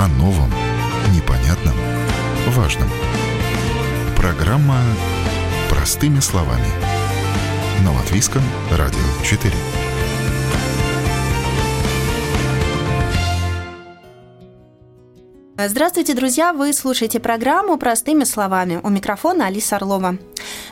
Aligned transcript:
о 0.00 0.08
новом, 0.08 0.50
непонятном, 1.14 1.74
важном. 2.56 2.88
Программа 4.16 4.78
«Простыми 5.68 6.20
словами» 6.20 6.64
на 7.84 7.92
Латвийском 7.92 8.40
радио 8.70 8.98
4. 9.22 9.52
Здравствуйте, 15.68 16.14
друзья! 16.14 16.54
Вы 16.54 16.72
слушаете 16.72 17.20
программу 17.20 17.76
«Простыми 17.76 18.24
словами». 18.24 18.80
У 18.82 18.88
микрофона 18.88 19.48
Алиса 19.48 19.76
Орлова. 19.76 20.16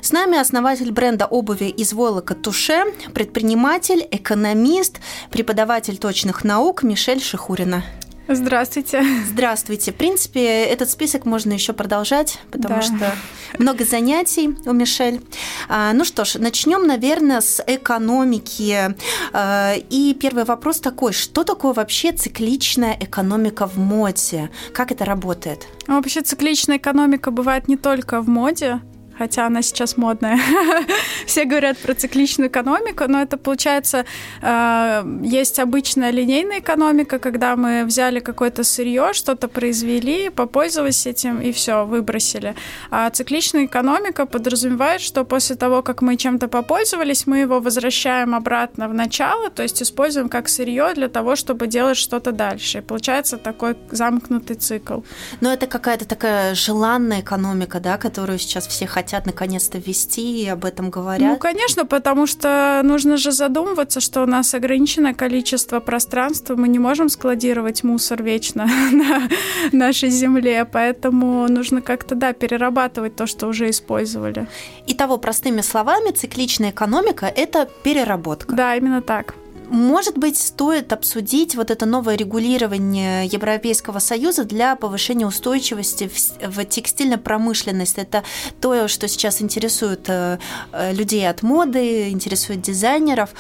С 0.01 0.11
нами 0.11 0.39
основатель 0.39 0.91
бренда 0.91 1.27
обуви 1.27 1.67
из 1.67 1.93
Войлока 1.93 2.35
Туше, 2.35 2.85
предприниматель, 3.13 4.09
экономист, 4.11 5.01
преподаватель 5.31 5.99
точных 5.99 6.45
наук 6.45 6.83
Мишель 6.83 7.21
Шихурина. 7.21 7.85
Здравствуйте. 8.29 9.03
Здравствуйте. 9.27 9.91
В 9.91 9.95
принципе, 9.95 10.65
этот 10.65 10.91
список 10.91 11.25
можно 11.25 11.53
еще 11.53 11.73
продолжать, 11.73 12.39
потому 12.51 12.77
да. 12.77 12.83
что 12.83 13.13
много 13.59 13.85
занятий 13.85 14.55
у 14.67 14.73
Мишель. 14.73 15.23
А, 15.69 15.93
ну 15.95 16.05
что 16.05 16.27
ж, 16.27 16.35
начнем, 16.35 16.87
наверное, 16.87 17.41
с 17.41 17.63
экономики. 17.67 18.95
А, 19.33 19.75
и 19.75 20.15
первый 20.15 20.45
вопрос 20.45 20.81
такой: 20.81 21.15
что 21.15 21.43
такое 21.43 21.73
вообще 21.73 22.13
цикличная 22.13 22.99
экономика 23.01 23.67
в 23.67 23.79
моде? 23.79 24.51
Как 24.75 24.93
это 24.93 25.07
работает? 25.07 25.67
Ну, 25.87 25.97
вообще 25.97 26.21
цикличная 26.21 26.77
экономика 26.77 27.31
бывает 27.31 27.67
не 27.67 27.79
только 27.79 28.21
в 28.21 28.29
моде 28.29 28.81
хотя 29.19 29.47
она 29.47 29.63
сейчас 29.63 29.97
модная. 29.97 30.39
Все 31.27 31.45
говорят 31.45 31.79
про 31.79 31.95
цикличную 31.95 32.49
экономику, 32.49 33.05
но 33.09 33.21
это 33.21 33.37
получается, 33.37 34.05
э, 34.43 35.19
есть 35.23 35.59
обычная 35.59 36.11
линейная 36.11 36.61
экономика, 36.61 37.19
когда 37.19 37.57
мы 37.57 37.85
взяли 37.85 38.21
какое-то 38.21 38.63
сырье, 38.65 39.13
что-то 39.13 39.49
произвели, 39.49 40.31
попользовались 40.31 41.07
этим 41.07 41.41
и 41.41 41.53
все, 41.53 41.85
выбросили. 41.85 42.55
А 42.91 43.11
цикличная 43.11 43.65
экономика 43.65 44.27
подразумевает, 44.27 45.01
что 45.01 45.25
после 45.25 45.57
того, 45.57 45.83
как 45.83 46.03
мы 46.03 46.17
чем-то 46.17 46.49
попользовались, 46.49 47.27
мы 47.27 47.39
его 47.39 47.61
возвращаем 47.61 48.35
обратно 48.35 48.89
в 48.89 48.95
начало, 48.95 49.51
то 49.51 49.63
есть 49.63 49.83
используем 49.83 50.29
как 50.29 50.49
сырье 50.49 50.93
для 50.95 51.09
того, 51.09 51.37
чтобы 51.37 51.67
делать 51.67 51.97
что-то 51.97 52.33
дальше. 52.33 52.79
И 52.79 52.81
получается 52.81 53.37
такой 53.37 53.77
замкнутый 53.91 54.57
цикл. 54.57 55.01
Но 55.41 55.53
это 55.53 55.67
какая-то 55.67 56.05
такая 56.05 56.55
желанная 56.55 57.21
экономика, 57.21 57.81
да, 57.81 57.97
которую 57.97 58.39
сейчас 58.39 58.67
все 58.67 58.87
хотят 58.87 59.08
хотят 59.09 59.25
наконец-то 59.25 59.79
ввести 59.79 60.43
и 60.43 60.49
об 60.49 60.67
этом 60.67 60.91
говорят? 60.91 61.33
Ну, 61.33 61.39
конечно, 61.39 61.87
потому 61.87 62.27
что 62.27 62.83
нужно 62.85 63.17
же 63.17 63.33
задумываться, 63.33 64.01
что 64.01 64.23
у 64.23 64.27
нас 64.27 64.53
ограниченное 64.53 65.15
количество 65.15 65.81
пространства, 65.81 66.57
мы 66.57 66.69
не 66.69 66.79
можем 66.79 67.09
складировать 67.09 67.85
мусор 67.85 68.23
вечно 68.23 68.69
на 68.93 69.29
нашей 69.73 70.11
земле, 70.11 70.67
поэтому 70.67 71.49
нужно 71.49 71.81
как-то, 71.81 72.15
да, 72.15 72.35
перерабатывать 72.35 73.17
то, 73.17 73.27
что 73.27 73.47
уже 73.47 73.71
использовали. 73.71 74.47
Итого, 74.87 75.17
простыми 75.17 75.63
словами, 75.63 76.11
цикличная 76.11 76.71
экономика– 76.71 77.33
это 77.37 77.67
переработка. 77.83 78.55
Да, 78.55 78.77
именно 78.77 79.01
так. 79.01 79.35
Может 79.69 80.17
быть, 80.17 80.39
стоит 80.39 80.93
обсудить 80.93 81.55
вот 81.55 81.71
это 81.71 81.85
новое 81.85 82.17
регулирование 82.17 83.27
Европейского 83.27 83.99
Союза 83.99 84.45
для 84.45 84.77
повышения 84.77 85.27
устойчивости 85.27 86.11
в 86.43 86.65
текстильной 86.65 87.19
промышленности. 87.19 88.01
Это 88.01 88.25
то, 88.61 88.89
что 88.89 89.09
сейчас 89.09 89.43
интересует 89.43 90.09
э, 90.09 90.39
э, 90.73 90.95
людей 90.95 91.29
от 91.29 91.43
моды, 91.43 92.09
интересует 92.09 92.63
дизайнеров. 92.63 93.31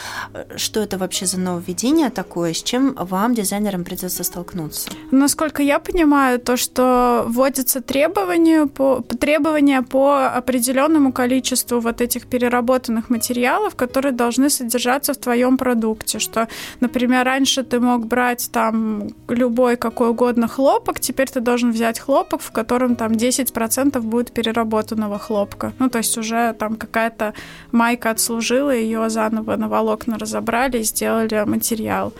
Что 0.56 0.80
это 0.80 0.98
вообще 0.98 1.24
за 1.24 1.38
нововведение 1.40 2.10
такое? 2.10 2.52
С 2.52 2.62
чем 2.62 2.94
вам, 2.94 3.34
дизайнерам, 3.34 3.84
придется 3.84 4.22
столкнуться? 4.22 4.90
Насколько 5.10 5.62
я 5.62 5.78
понимаю, 5.78 6.38
то, 6.38 6.56
что 6.58 7.24
вводятся 7.26 7.80
требования 7.80 8.66
по, 8.66 9.02
требования 9.18 9.82
по 9.82 10.28
определенному 10.28 11.12
количеству 11.12 11.80
вот 11.80 12.02
этих 12.02 12.26
переработанных 12.26 13.08
материалов, 13.08 13.76
которые 13.76 14.12
должны 14.12 14.50
содержаться 14.50 15.14
в 15.14 15.16
твоем 15.16 15.56
продукте 15.56 16.17
работе, 16.18 16.24
что, 16.24 16.48
например, 16.80 17.24
раньше 17.24 17.62
ты 17.62 17.80
мог 17.80 18.06
брать 18.06 18.50
там 18.52 19.08
любой 19.28 19.76
какой 19.76 20.08
угодно 20.08 20.48
хлопок, 20.48 21.00
теперь 21.00 21.28
ты 21.28 21.40
должен 21.40 21.72
взять 21.72 21.98
хлопок, 21.98 22.40
в 22.40 22.50
котором 22.50 22.96
там 22.96 23.12
10% 23.12 24.00
будет 24.00 24.32
переработанного 24.32 25.18
хлопка. 25.18 25.72
Ну, 25.78 25.88
то 25.88 25.98
есть 25.98 26.18
уже 26.18 26.52
там 26.58 26.76
какая-то 26.76 27.32
майка 27.72 28.10
отслужила, 28.10 28.70
ее 28.70 29.10
заново 29.10 29.56
на 29.56 29.68
волокна 29.68 30.18
разобрали 30.18 30.78
и 30.78 30.84
сделали 30.84 31.44
материал. 31.46 32.12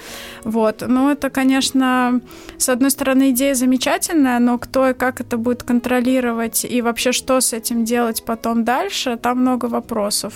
Вот. 0.45 0.85
Ну, 0.89 1.11
это, 1.11 1.31
конечно, 1.31 2.21
с 2.59 2.69
одной 2.69 2.91
стороны, 2.91 3.31
идея 3.31 3.55
замечательная, 3.55 4.39
но 4.41 4.59
кто 4.59 4.91
и 4.91 4.95
как 4.95 5.21
это 5.21 5.37
будет 5.37 5.63
контролировать 5.63 6.65
и 6.65 6.83
вообще 6.83 7.13
что 7.13 7.41
с 7.41 7.53
этим 7.53 7.85
делать 7.85 8.23
потом 8.25 8.65
дальше, 8.65 9.17
там 9.17 9.39
много 9.39 9.67
вопросов. 9.67 10.35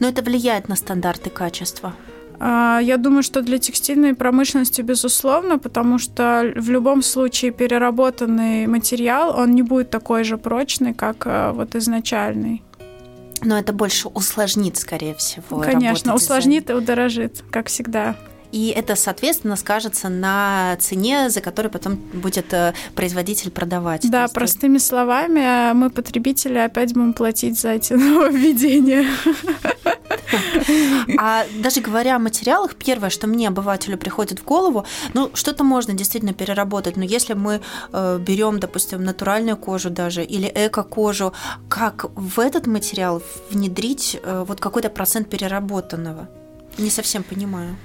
Но 0.00 0.08
это 0.08 0.22
влияет 0.22 0.68
на 0.68 0.76
стандарты 0.76 1.30
качества. 1.30 1.92
А, 2.40 2.78
я 2.82 2.96
думаю, 2.96 3.22
что 3.22 3.42
для 3.42 3.58
текстильной 3.58 4.14
промышленности 4.14 4.82
безусловно, 4.82 5.58
потому 5.58 5.98
что 5.98 6.52
в 6.54 6.70
любом 6.70 7.02
случае 7.02 7.50
переработанный 7.50 8.66
материал, 8.66 9.36
он 9.36 9.52
не 9.52 9.62
будет 9.62 9.90
такой 9.90 10.24
же 10.24 10.38
прочный, 10.38 10.94
как 10.94 11.26
а, 11.26 11.52
вот 11.52 11.74
изначальный. 11.74 12.62
Но 13.42 13.58
это 13.58 13.72
больше 13.72 14.08
усложнит, 14.08 14.76
скорее 14.76 15.14
всего. 15.14 15.60
Конечно, 15.60 16.14
усложнит 16.14 16.70
и 16.70 16.72
удорожит, 16.72 17.44
как 17.50 17.68
всегда. 17.68 18.16
И 18.50 18.68
это, 18.74 18.96
соответственно, 18.96 19.56
скажется 19.56 20.08
на 20.08 20.76
цене, 20.80 21.28
за 21.28 21.40
которой 21.40 21.68
потом 21.68 21.96
будет 21.96 22.52
э, 22.54 22.72
производитель 22.94 23.50
продавать. 23.50 24.10
Да, 24.10 24.26
простыми 24.28 24.78
словами, 24.78 25.72
мы, 25.74 25.90
потребители, 25.90 26.56
опять 26.56 26.94
будем 26.94 27.12
платить 27.12 27.60
за 27.60 27.72
эти 27.72 27.92
нововведения. 27.94 29.06
А 31.18 31.44
даже 31.54 31.80
говоря 31.80 32.16
о 32.16 32.18
материалах, 32.18 32.74
первое, 32.74 33.10
что 33.10 33.26
мне, 33.26 33.48
обывателю, 33.48 33.98
приходит 33.98 34.40
в 34.40 34.44
голову, 34.44 34.84
ну, 35.14 35.30
что-то 35.34 35.64
можно 35.64 35.94
действительно 35.94 36.32
переработать, 36.32 36.96
но 36.96 37.04
если 37.04 37.34
мы 37.34 37.60
э, 37.92 38.18
берем, 38.18 38.60
допустим, 38.60 39.04
натуральную 39.04 39.56
кожу 39.56 39.90
даже 39.90 40.22
или 40.24 40.50
эко-кожу, 40.54 41.32
как 41.68 42.06
в 42.14 42.40
этот 42.40 42.66
материал 42.66 43.22
внедрить 43.50 44.20
э, 44.22 44.44
вот 44.46 44.60
какой-то 44.60 44.90
процент 44.90 45.30
переработанного? 45.30 46.28
Не 46.78 46.90
совсем 46.90 47.22
понимаю. 47.22 47.76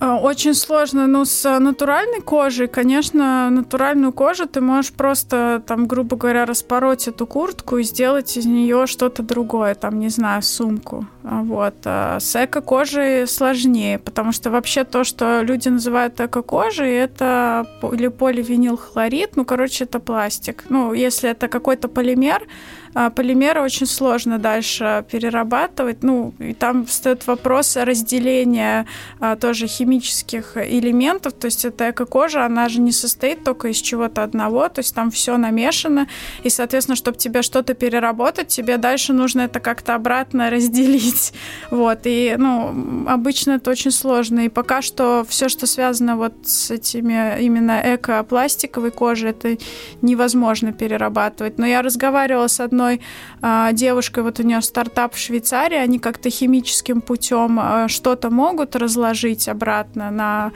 Э, 0.00 0.12
очень 0.12 0.54
сложно, 0.54 1.06
но 1.06 1.24
с 1.24 1.58
натуральной 1.58 2.20
кожей, 2.20 2.68
конечно, 2.68 3.50
натуральную 3.50 4.12
кожу 4.12 4.46
ты 4.46 4.60
можешь 4.60 4.92
просто, 4.92 5.62
там, 5.66 5.86
грубо 5.86 6.16
говоря, 6.16 6.44
распороть 6.44 7.08
эту 7.08 7.26
куртку 7.26 7.78
и 7.78 7.82
сделать 7.82 8.36
из 8.36 8.46
нее 8.46 8.86
что-то 8.86 9.22
другое, 9.22 9.74
там, 9.74 9.98
не 9.98 10.08
знаю, 10.08 10.42
сумку. 10.42 11.06
Вот. 11.30 11.74
А 11.84 12.18
с 12.20 12.34
эко-кожей 12.42 13.26
сложнее, 13.26 13.98
потому 13.98 14.32
что 14.32 14.50
вообще 14.50 14.84
то, 14.84 15.04
что 15.04 15.42
люди 15.42 15.68
называют 15.68 16.18
эко-кожей, 16.18 16.90
это 16.90 17.66
или 17.92 18.08
поливинилхлорид, 18.08 19.36
ну, 19.36 19.44
короче, 19.44 19.84
это 19.84 20.00
пластик. 20.00 20.64
Ну, 20.70 20.94
если 20.94 21.28
это 21.28 21.48
какой-то 21.48 21.88
полимер, 21.88 22.46
а 22.94 23.10
полимеры 23.10 23.60
очень 23.60 23.86
сложно 23.86 24.38
дальше 24.38 25.04
перерабатывать. 25.10 26.02
Ну, 26.02 26.34
и 26.38 26.54
там 26.54 26.86
встает 26.86 27.26
вопрос 27.26 27.76
разделения 27.76 28.86
а, 29.20 29.36
тоже 29.36 29.66
химических 29.66 30.56
элементов. 30.56 31.34
То 31.34 31.44
есть 31.46 31.64
эта 31.64 31.90
эко-кожа, 31.90 32.44
она 32.44 32.68
же 32.68 32.80
не 32.80 32.92
состоит 32.92 33.44
только 33.44 33.68
из 33.68 33.76
чего-то 33.76 34.22
одного, 34.22 34.68
то 34.68 34.80
есть 34.80 34.94
там 34.94 35.10
все 35.10 35.36
намешано. 35.36 36.08
И, 36.42 36.50
соответственно, 36.50 36.96
чтобы 36.96 37.18
тебе 37.18 37.42
что-то 37.42 37.74
переработать, 37.74 38.48
тебе 38.48 38.78
дальше 38.78 39.12
нужно 39.12 39.42
это 39.42 39.60
как-то 39.60 39.94
обратно 39.94 40.50
разделить. 40.50 41.17
Вот. 41.70 42.00
И, 42.04 42.34
ну, 42.38 43.04
обычно 43.08 43.52
это 43.52 43.70
очень 43.70 43.90
сложно. 43.90 44.40
И 44.40 44.48
пока 44.48 44.82
что 44.82 45.24
все, 45.28 45.48
что 45.48 45.66
связано 45.66 46.16
вот 46.16 46.34
с 46.44 46.70
этими 46.70 47.40
именно 47.40 47.80
эко-пластиковой 47.84 48.90
кожей, 48.90 49.30
это 49.30 49.56
невозможно 50.02 50.72
перерабатывать. 50.72 51.58
Но 51.58 51.66
я 51.66 51.82
разговаривала 51.82 52.48
с 52.48 52.60
одной 52.60 53.00
а, 53.40 53.72
девушкой, 53.72 54.22
вот 54.22 54.40
у 54.40 54.42
нее 54.42 54.62
стартап 54.62 55.14
в 55.14 55.18
Швейцарии, 55.18 55.76
они 55.76 55.98
как-то 55.98 56.30
химическим 56.30 57.00
путем 57.00 57.58
а, 57.60 57.88
что-то 57.88 58.30
могут 58.30 58.76
разложить 58.76 59.48
обратно 59.48 60.10
на 60.10 60.52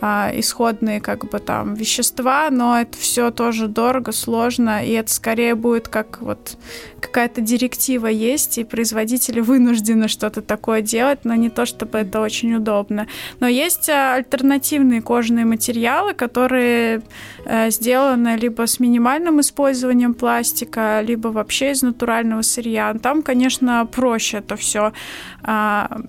а, 0.00 0.30
исходные 0.34 1.00
как 1.00 1.28
бы 1.30 1.38
там 1.38 1.74
вещества, 1.74 2.48
но 2.50 2.78
это 2.78 2.98
все 2.98 3.30
тоже 3.30 3.66
дорого, 3.66 4.12
сложно, 4.12 4.84
и 4.84 4.90
это 4.92 5.10
скорее 5.10 5.54
будет 5.54 5.88
как 5.88 6.20
вот 6.20 6.58
какая-то 7.00 7.40
директива 7.40 8.06
есть, 8.06 8.58
и 8.58 8.64
производители 8.64 9.40
вынуждены 9.40 10.05
что-то 10.08 10.42
такое 10.42 10.82
делать, 10.82 11.20
но 11.24 11.34
не 11.34 11.50
то, 11.50 11.66
чтобы 11.66 11.98
это 11.98 12.20
очень 12.20 12.54
удобно. 12.54 13.06
Но 13.40 13.46
есть 13.46 13.88
а, 13.88 14.14
альтернативные 14.14 15.02
кожаные 15.02 15.44
материалы, 15.44 16.14
которые 16.14 17.02
э, 17.44 17.70
сделаны 17.70 18.36
либо 18.36 18.66
с 18.66 18.80
минимальным 18.80 19.40
использованием 19.40 20.14
пластика, 20.14 21.00
либо 21.02 21.28
вообще 21.28 21.72
из 21.72 21.82
натурального 21.82 22.42
сырья. 22.42 22.94
Там, 23.02 23.22
конечно, 23.22 23.86
проще 23.86 24.38
это 24.38 24.56
все 24.56 24.92
а, 25.42 26.00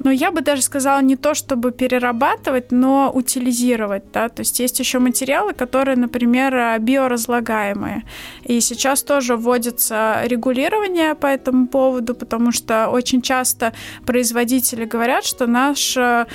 ну, 0.00 0.10
я 0.10 0.30
бы 0.30 0.40
даже 0.40 0.62
сказала 0.62 1.00
не 1.00 1.16
то, 1.16 1.34
чтобы 1.34 1.72
перерабатывать, 1.72 2.72
но 2.72 3.10
утилизировать, 3.12 4.04
да, 4.12 4.28
то 4.28 4.40
есть 4.40 4.60
есть 4.60 4.78
еще 4.78 4.98
материалы, 4.98 5.52
которые, 5.52 5.96
например, 5.96 6.78
биоразлагаемые, 6.80 8.04
и 8.44 8.60
сейчас 8.60 9.02
тоже 9.02 9.36
вводится 9.36 10.20
регулирование 10.24 11.14
по 11.14 11.26
этому 11.26 11.66
поводу, 11.66 12.14
потому 12.14 12.52
что 12.52 12.88
очень 12.88 13.22
часто 13.22 13.72
производители 14.04 14.84
говорят, 14.84 15.24
что 15.24 15.46
наш 15.46 15.96
э, 15.96 16.26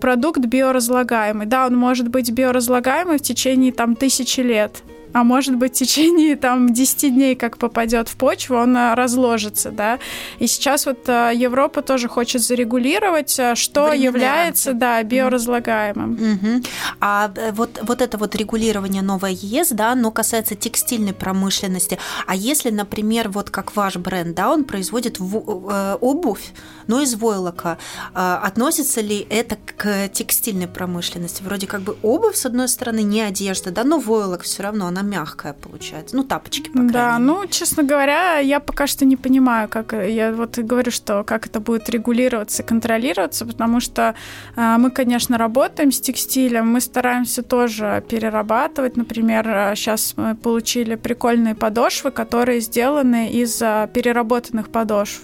продукт 0.00 0.40
биоразлагаемый, 0.40 1.46
да, 1.46 1.66
он 1.66 1.76
может 1.76 2.08
быть 2.08 2.30
биоразлагаемый 2.30 3.18
в 3.18 3.22
течение 3.22 3.72
там 3.72 3.96
тысячи 3.96 4.40
лет, 4.40 4.82
а 5.12 5.24
может 5.24 5.56
быть 5.56 5.74
в 5.74 5.78
течение 5.78 6.36
там 6.36 6.72
10 6.72 7.14
дней, 7.14 7.34
как 7.34 7.58
попадет 7.58 8.08
в 8.08 8.16
почву, 8.16 8.56
он 8.56 8.76
разложится, 8.94 9.70
да. 9.70 9.98
И 10.38 10.46
сейчас 10.46 10.86
вот 10.86 11.08
а, 11.08 11.30
Европа 11.30 11.82
тоже 11.82 12.08
хочет 12.08 12.42
зарегулировать, 12.42 13.38
а, 13.38 13.54
что 13.54 13.88
Временные 13.88 14.04
является, 14.04 14.70
рамки. 14.70 14.80
да, 14.80 15.02
биоразлагаемым. 15.02 16.12
Угу. 16.12 16.62
А 17.00 17.30
э, 17.34 17.52
вот, 17.52 17.78
вот 17.82 18.02
это 18.02 18.18
вот 18.18 18.34
регулирование 18.34 19.02
новое 19.02 19.30
ЕС, 19.30 19.68
да, 19.70 19.92
оно 19.92 20.10
касается 20.10 20.54
текстильной 20.54 21.12
промышленности. 21.12 21.98
А 22.26 22.34
если, 22.34 22.70
например, 22.70 23.28
вот 23.28 23.50
как 23.50 23.74
ваш 23.76 23.96
бренд, 23.96 24.34
да, 24.34 24.50
он 24.50 24.64
производит 24.64 25.18
в, 25.18 25.70
э, 25.70 25.96
обувь, 26.00 26.52
но 26.86 27.00
из 27.00 27.14
войлока, 27.14 27.78
относится 28.14 29.00
ли 29.00 29.26
это 29.28 29.58
к 29.76 30.08
текстильной 30.08 30.66
промышленности? 30.66 31.42
Вроде 31.42 31.66
как 31.66 31.82
бы 31.82 31.96
обувь, 32.02 32.36
с 32.36 32.46
одной 32.46 32.68
стороны, 32.68 33.02
не 33.02 33.20
одежда, 33.20 33.70
да, 33.70 33.84
но 33.84 33.98
войлок 33.98 34.42
все 34.42 34.62
равно, 34.62 34.86
она 34.86 35.02
мягкая 35.08 35.52
получается. 35.52 36.16
Ну, 36.16 36.24
тапочки, 36.24 36.70
по 36.70 36.82
Да, 36.82 37.18
ну, 37.18 37.46
честно 37.46 37.82
говоря, 37.82 38.38
я 38.38 38.60
пока 38.60 38.86
что 38.86 39.04
не 39.04 39.16
понимаю, 39.16 39.68
как... 39.68 39.92
Я 39.92 40.32
вот 40.32 40.58
говорю, 40.58 40.90
что 40.90 41.24
как 41.24 41.46
это 41.46 41.60
будет 41.60 41.88
регулироваться, 41.88 42.62
контролироваться, 42.62 43.46
потому 43.46 43.80
что 43.80 44.14
э, 44.56 44.76
мы, 44.78 44.90
конечно, 44.90 45.38
работаем 45.38 45.90
с 45.92 46.00
текстилем, 46.00 46.68
мы 46.68 46.80
стараемся 46.80 47.42
тоже 47.42 48.04
перерабатывать. 48.08 48.96
Например, 48.96 49.74
сейчас 49.74 50.14
мы 50.16 50.34
получили 50.34 50.94
прикольные 50.94 51.54
подошвы, 51.54 52.10
которые 52.10 52.60
сделаны 52.60 53.30
из 53.30 53.60
а, 53.62 53.86
переработанных 53.86 54.68
подошв. 54.70 55.22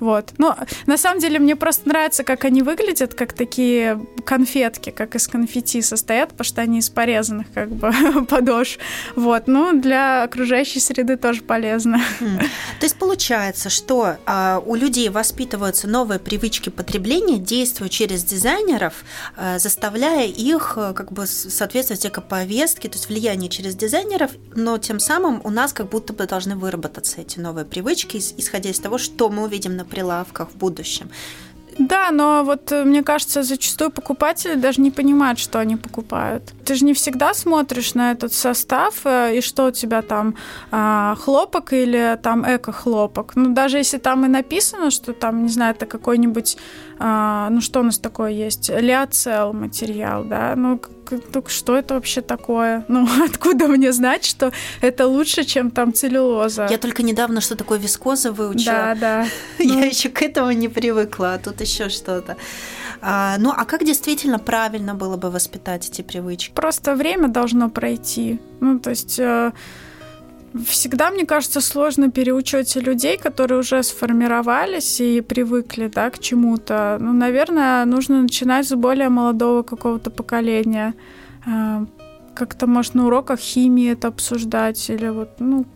Вот. 0.00 0.32
Но 0.38 0.56
на 0.86 0.96
самом 0.96 1.20
деле 1.20 1.38
мне 1.38 1.56
просто 1.56 1.88
нравится, 1.88 2.24
как 2.24 2.44
они 2.44 2.62
выглядят, 2.62 3.14
как 3.14 3.32
такие 3.32 4.04
конфетки, 4.24 4.90
как 4.90 5.14
из 5.14 5.28
конфетти 5.28 5.82
состоят, 5.82 6.30
потому 6.30 6.44
что 6.44 6.62
они 6.62 6.78
из 6.78 6.90
порезанных 6.90 7.46
как 7.52 7.70
бы 7.70 7.92
подошв. 8.28 8.78
Вот. 9.14 9.46
Ну, 9.46 9.78
для 9.80 10.24
окружающей 10.24 10.80
среды 10.80 11.16
тоже 11.16 11.42
полезно. 11.42 12.00
То 12.18 12.86
есть 12.86 12.96
получается, 12.96 13.70
что 13.70 14.16
а, 14.26 14.62
у 14.64 14.74
людей 14.74 15.08
воспитываются 15.08 15.86
новые 15.86 16.18
привычки 16.18 16.70
потребления, 16.70 17.38
действуя 17.38 17.88
через 17.88 18.24
дизайнеров, 18.24 19.04
а, 19.36 19.58
заставляя 19.58 20.26
их 20.26 20.74
а, 20.76 20.92
как 20.92 21.12
бы 21.12 21.26
соответствовать 21.26 22.06
экоповестке, 22.06 22.88
то 22.88 22.96
есть 22.96 23.08
влияние 23.08 23.50
через 23.50 23.74
дизайнеров, 23.74 24.30
но 24.54 24.78
тем 24.78 25.00
самым 25.00 25.40
у 25.44 25.50
нас 25.50 25.72
как 25.72 25.88
будто 25.90 26.12
бы 26.12 26.26
должны 26.26 26.56
выработаться 26.56 27.20
эти 27.20 27.38
новые 27.38 27.64
привычки, 27.64 28.16
исходя 28.16 28.70
из 28.70 28.78
того, 28.78 28.98
что 28.98 29.28
мы 29.28 29.44
увидим 29.44 29.76
на 29.76 29.84
прилавках 29.90 30.48
в 30.50 30.56
будущем. 30.56 31.10
Да, 31.80 32.10
но 32.10 32.42
вот 32.44 32.72
э, 32.72 32.84
мне 32.84 33.02
кажется, 33.02 33.42
зачастую 33.42 33.90
покупатели 33.90 34.54
даже 34.54 34.82
не 34.82 34.90
понимают, 34.90 35.38
что 35.38 35.58
они 35.58 35.76
покупают. 35.76 36.52
Ты 36.64 36.74
же 36.74 36.84
не 36.84 36.92
всегда 36.92 37.32
смотришь 37.32 37.94
на 37.94 38.12
этот 38.12 38.34
состав 38.34 39.00
э, 39.04 39.38
и 39.38 39.40
что 39.40 39.66
у 39.66 39.70
тебя 39.70 40.02
там 40.02 40.34
а, 40.70 41.14
хлопок 41.14 41.72
или 41.72 42.18
там 42.22 42.44
эко-хлопок. 42.44 43.32
Ну, 43.34 43.54
даже 43.54 43.78
если 43.78 43.98
там 43.98 44.26
и 44.26 44.28
написано, 44.28 44.90
что 44.90 45.12
там, 45.12 45.44
не 45.44 45.48
знаю, 45.48 45.74
это 45.74 45.86
какой-нибудь, 45.86 46.58
а, 46.98 47.48
ну, 47.50 47.60
что 47.62 47.80
у 47.80 47.82
нас 47.82 47.98
такое 47.98 48.30
есть, 48.30 48.68
лиоцел 48.68 49.52
материал, 49.54 50.24
да, 50.24 50.54
ну, 50.56 50.80
что 51.46 51.76
это 51.76 51.94
вообще 51.94 52.20
такое? 52.20 52.84
Ну, 52.88 53.06
откуда 53.24 53.68
мне 53.68 53.92
знать, 53.92 54.24
что 54.24 54.52
это 54.80 55.06
лучше, 55.06 55.44
чем 55.44 55.70
там 55.70 55.94
целлюлоза? 55.94 56.66
Я 56.70 56.78
только 56.78 57.02
недавно 57.02 57.40
что 57.40 57.56
такое 57.56 57.78
вискоза 57.78 58.32
выучила. 58.32 58.74
Да, 58.74 58.94
да. 58.94 59.26
Я 59.58 59.74
ну... 59.74 59.84
еще 59.84 60.08
к 60.08 60.22
этому 60.22 60.50
не 60.52 60.68
привыкла, 60.68 61.34
а 61.34 61.38
тут 61.38 61.60
еще 61.60 61.88
что-то. 61.88 62.36
А, 63.00 63.36
ну, 63.38 63.52
а 63.56 63.64
как 63.64 63.84
действительно 63.84 64.38
правильно 64.38 64.94
было 64.94 65.16
бы 65.16 65.30
воспитать 65.30 65.88
эти 65.88 66.02
привычки? 66.02 66.52
Просто 66.52 66.94
время 66.94 67.28
должно 67.28 67.70
пройти. 67.70 68.40
Ну, 68.60 68.78
то 68.78 68.90
есть 68.90 69.18
э, 69.18 69.52
всегда, 70.66 71.10
мне 71.10 71.26
кажется, 71.26 71.60
сложно 71.60 72.10
переучивать 72.10 72.74
людей, 72.76 73.16
которые 73.16 73.60
уже 73.60 73.82
сформировались 73.82 75.00
и 75.00 75.20
привыкли 75.20 75.88
да, 75.88 76.10
к 76.10 76.18
чему-то. 76.18 76.98
Ну, 77.00 77.12
наверное, 77.12 77.84
нужно 77.84 78.22
начинать 78.22 78.66
с 78.66 78.74
более 78.74 79.08
молодого 79.08 79.62
какого-то 79.62 80.10
поколения. 80.10 80.94
А, 81.46 81.86
как-то, 82.34 82.66
может, 82.66 82.94
на 82.94 83.06
уроках 83.06 83.38
химии 83.38 83.92
это 83.92 84.08
обсуждать 84.08 84.90
или 84.90 85.08
вот, 85.08 85.40
ну, 85.40 85.66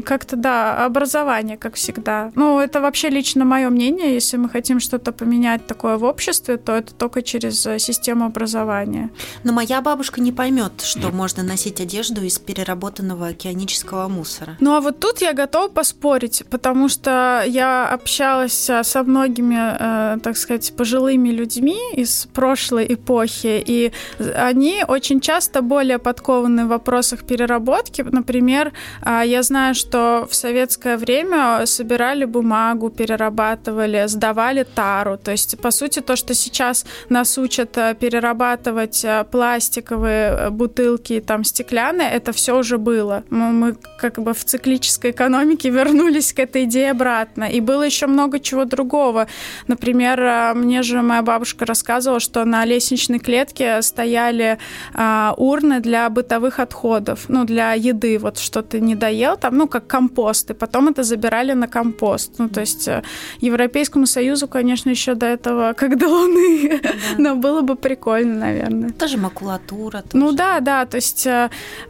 как-то, 0.00 0.36
да, 0.36 0.84
образование, 0.84 1.56
как 1.56 1.74
всегда. 1.74 2.32
Ну, 2.34 2.58
это 2.58 2.80
вообще 2.80 3.10
лично 3.10 3.44
мое 3.44 3.68
мнение. 3.70 4.14
Если 4.14 4.36
мы 4.36 4.48
хотим 4.48 4.80
что-то 4.80 5.12
поменять 5.12 5.66
такое 5.66 5.96
в 5.96 6.04
обществе, 6.04 6.56
то 6.56 6.72
это 6.72 6.94
только 6.94 7.22
через 7.22 7.66
э, 7.66 7.78
систему 7.78 8.24
образования. 8.24 9.10
Но 9.44 9.52
моя 9.52 9.80
бабушка 9.80 10.20
не 10.20 10.32
поймет, 10.32 10.80
что 10.82 11.10
можно 11.10 11.42
носить 11.42 11.80
одежду 11.80 12.22
из 12.22 12.38
переработанного 12.38 13.28
океанического 13.28 14.08
мусора. 14.08 14.56
Ну, 14.60 14.74
а 14.74 14.80
вот 14.80 15.00
тут 15.00 15.20
я 15.20 15.32
готова 15.32 15.68
поспорить, 15.68 16.44
потому 16.50 16.88
что 16.88 17.44
я 17.46 17.88
общалась 17.88 18.70
э, 18.70 18.84
со 18.84 19.02
многими, 19.02 19.56
э, 19.56 20.18
так 20.20 20.36
сказать, 20.36 20.72
пожилыми 20.76 21.30
людьми 21.30 21.78
из 21.94 22.28
прошлой 22.32 22.94
эпохи, 22.94 23.62
и 23.66 23.92
они 24.36 24.84
очень 24.86 25.20
часто 25.20 25.62
более 25.62 25.98
подкованы 25.98 26.64
в 26.64 26.68
вопросах 26.68 27.24
переработки. 27.24 28.02
Например, 28.02 28.72
я 29.04 29.42
знаю, 29.42 29.74
что 29.82 30.26
в 30.30 30.34
советское 30.34 30.96
время 30.96 31.66
собирали 31.66 32.24
бумагу, 32.24 32.90
перерабатывали, 32.90 34.04
сдавали 34.06 34.62
тару. 34.62 35.18
То 35.18 35.32
есть, 35.32 35.58
по 35.58 35.70
сути, 35.70 36.00
то, 36.00 36.16
что 36.16 36.34
сейчас 36.34 36.86
нас 37.08 37.38
учат 37.38 37.76
э, 37.76 37.94
перерабатывать 37.98 39.04
э, 39.04 39.24
пластиковые 39.30 40.24
э, 40.30 40.50
бутылки, 40.50 41.20
там, 41.20 41.44
стеклянные, 41.44 42.10
это 42.10 42.32
все 42.32 42.56
уже 42.56 42.78
было. 42.78 43.24
Мы, 43.30 43.52
мы 43.52 43.76
как 43.98 44.18
бы 44.18 44.32
в 44.34 44.44
циклической 44.44 45.10
экономике 45.10 45.70
вернулись 45.70 46.32
к 46.32 46.38
этой 46.38 46.64
идее 46.64 46.92
обратно. 46.92 47.44
И 47.44 47.60
было 47.60 47.82
еще 47.82 48.06
много 48.06 48.38
чего 48.38 48.64
другого. 48.64 49.26
Например, 49.66 50.54
мне 50.54 50.82
же 50.82 51.02
моя 51.02 51.22
бабушка 51.22 51.66
рассказывала, 51.66 52.20
что 52.20 52.44
на 52.44 52.64
лестничной 52.64 53.18
клетке 53.18 53.82
стояли 53.82 54.58
а, 54.94 55.34
урны 55.36 55.80
для 55.80 56.08
бытовых 56.08 56.60
отходов, 56.60 57.24
ну, 57.28 57.44
для 57.44 57.72
еды. 57.74 58.18
Вот 58.18 58.38
что 58.38 58.62
ты 58.62 58.80
не 58.80 58.94
доел, 58.94 59.36
там, 59.36 59.56
ну, 59.62 59.68
как 59.68 59.86
компост, 59.86 60.50
и 60.50 60.54
потом 60.54 60.88
это 60.88 61.04
забирали 61.04 61.52
на 61.54 61.68
компост. 61.68 62.38
Ну, 62.38 62.48
то 62.48 62.60
есть 62.60 62.88
э, 62.88 63.02
Европейскому 63.40 64.06
Союзу, 64.06 64.48
конечно, 64.48 64.90
еще 64.90 65.14
до 65.14 65.26
этого 65.26 65.72
как 65.76 65.96
до 65.98 66.08
Луны, 66.08 66.80
да. 66.82 66.90
но 67.18 67.36
было 67.36 67.60
бы 67.60 67.76
прикольно, 67.76 68.40
наверное. 68.40 68.90
Тоже 68.90 69.18
макулатура. 69.18 70.02
Тоже. 70.02 70.24
Ну 70.24 70.32
да, 70.32 70.60
да, 70.60 70.84
то 70.84 70.96
есть 70.96 71.26
э, 71.26 71.48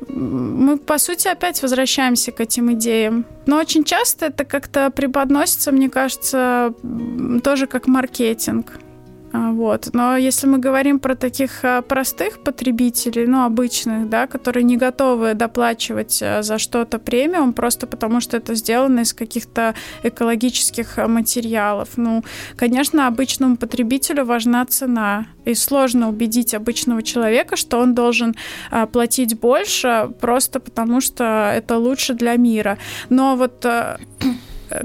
мы, 0.09 0.77
по 0.77 0.99
сути, 0.99 1.29
опять 1.29 1.63
возвращаемся 1.63 2.31
к 2.31 2.41
этим 2.41 2.73
идеям. 2.73 3.25
Но 3.47 3.57
очень 3.57 3.85
часто 3.85 4.27
это 4.27 4.45
как-то 4.45 4.91
преподносится, 4.91 5.73
мне 5.73 5.89
кажется, 5.89 6.75
тоже 7.43 7.67
как 7.67 7.87
маркетинг. 7.87 8.82
А, 9.33 9.51
вот. 9.51 9.91
Но 9.93 10.17
если 10.17 10.47
мы 10.47 10.59
говорим 10.59 10.99
про 10.99 11.15
таких 11.15 11.65
а, 11.65 11.81
простых 11.83 12.43
потребителей, 12.43 13.27
ну, 13.27 13.45
обычных, 13.45 14.09
да, 14.09 14.27
которые 14.27 14.65
не 14.65 14.77
готовы 14.77 15.35
доплачивать 15.35 16.23
а, 16.23 16.43
за 16.43 16.59
что-то 16.59 16.99
премиум, 16.99 17.55
просто 17.55 17.87
потому 17.87 18.21
что 18.21 18.37
это 18.37 18.55
сделано 18.55 19.01
из 19.01 19.15
каких-то 19.15 19.75
экологических 20.03 20.99
материалов, 21.09 21.91
ну, 21.97 22.23
конечно, 22.57 23.07
обычному 23.07 23.57
потребителю 23.57 24.25
важна 24.25 24.67
цена. 24.67 25.27
И 25.45 25.55
сложно 25.55 26.09
убедить 26.09 26.55
обычного 26.55 27.03
человека, 27.03 27.57
что 27.57 27.81
он 27.81 27.95
должен 27.95 28.37
платить 28.93 29.41
больше 29.41 30.09
просто 30.21 30.61
потому, 30.61 31.01
что 31.01 31.53
это 31.53 31.79
лучше 31.79 32.15
для 32.15 32.37
мира. 32.37 32.79
Но 33.09 33.35
вот 33.35 33.67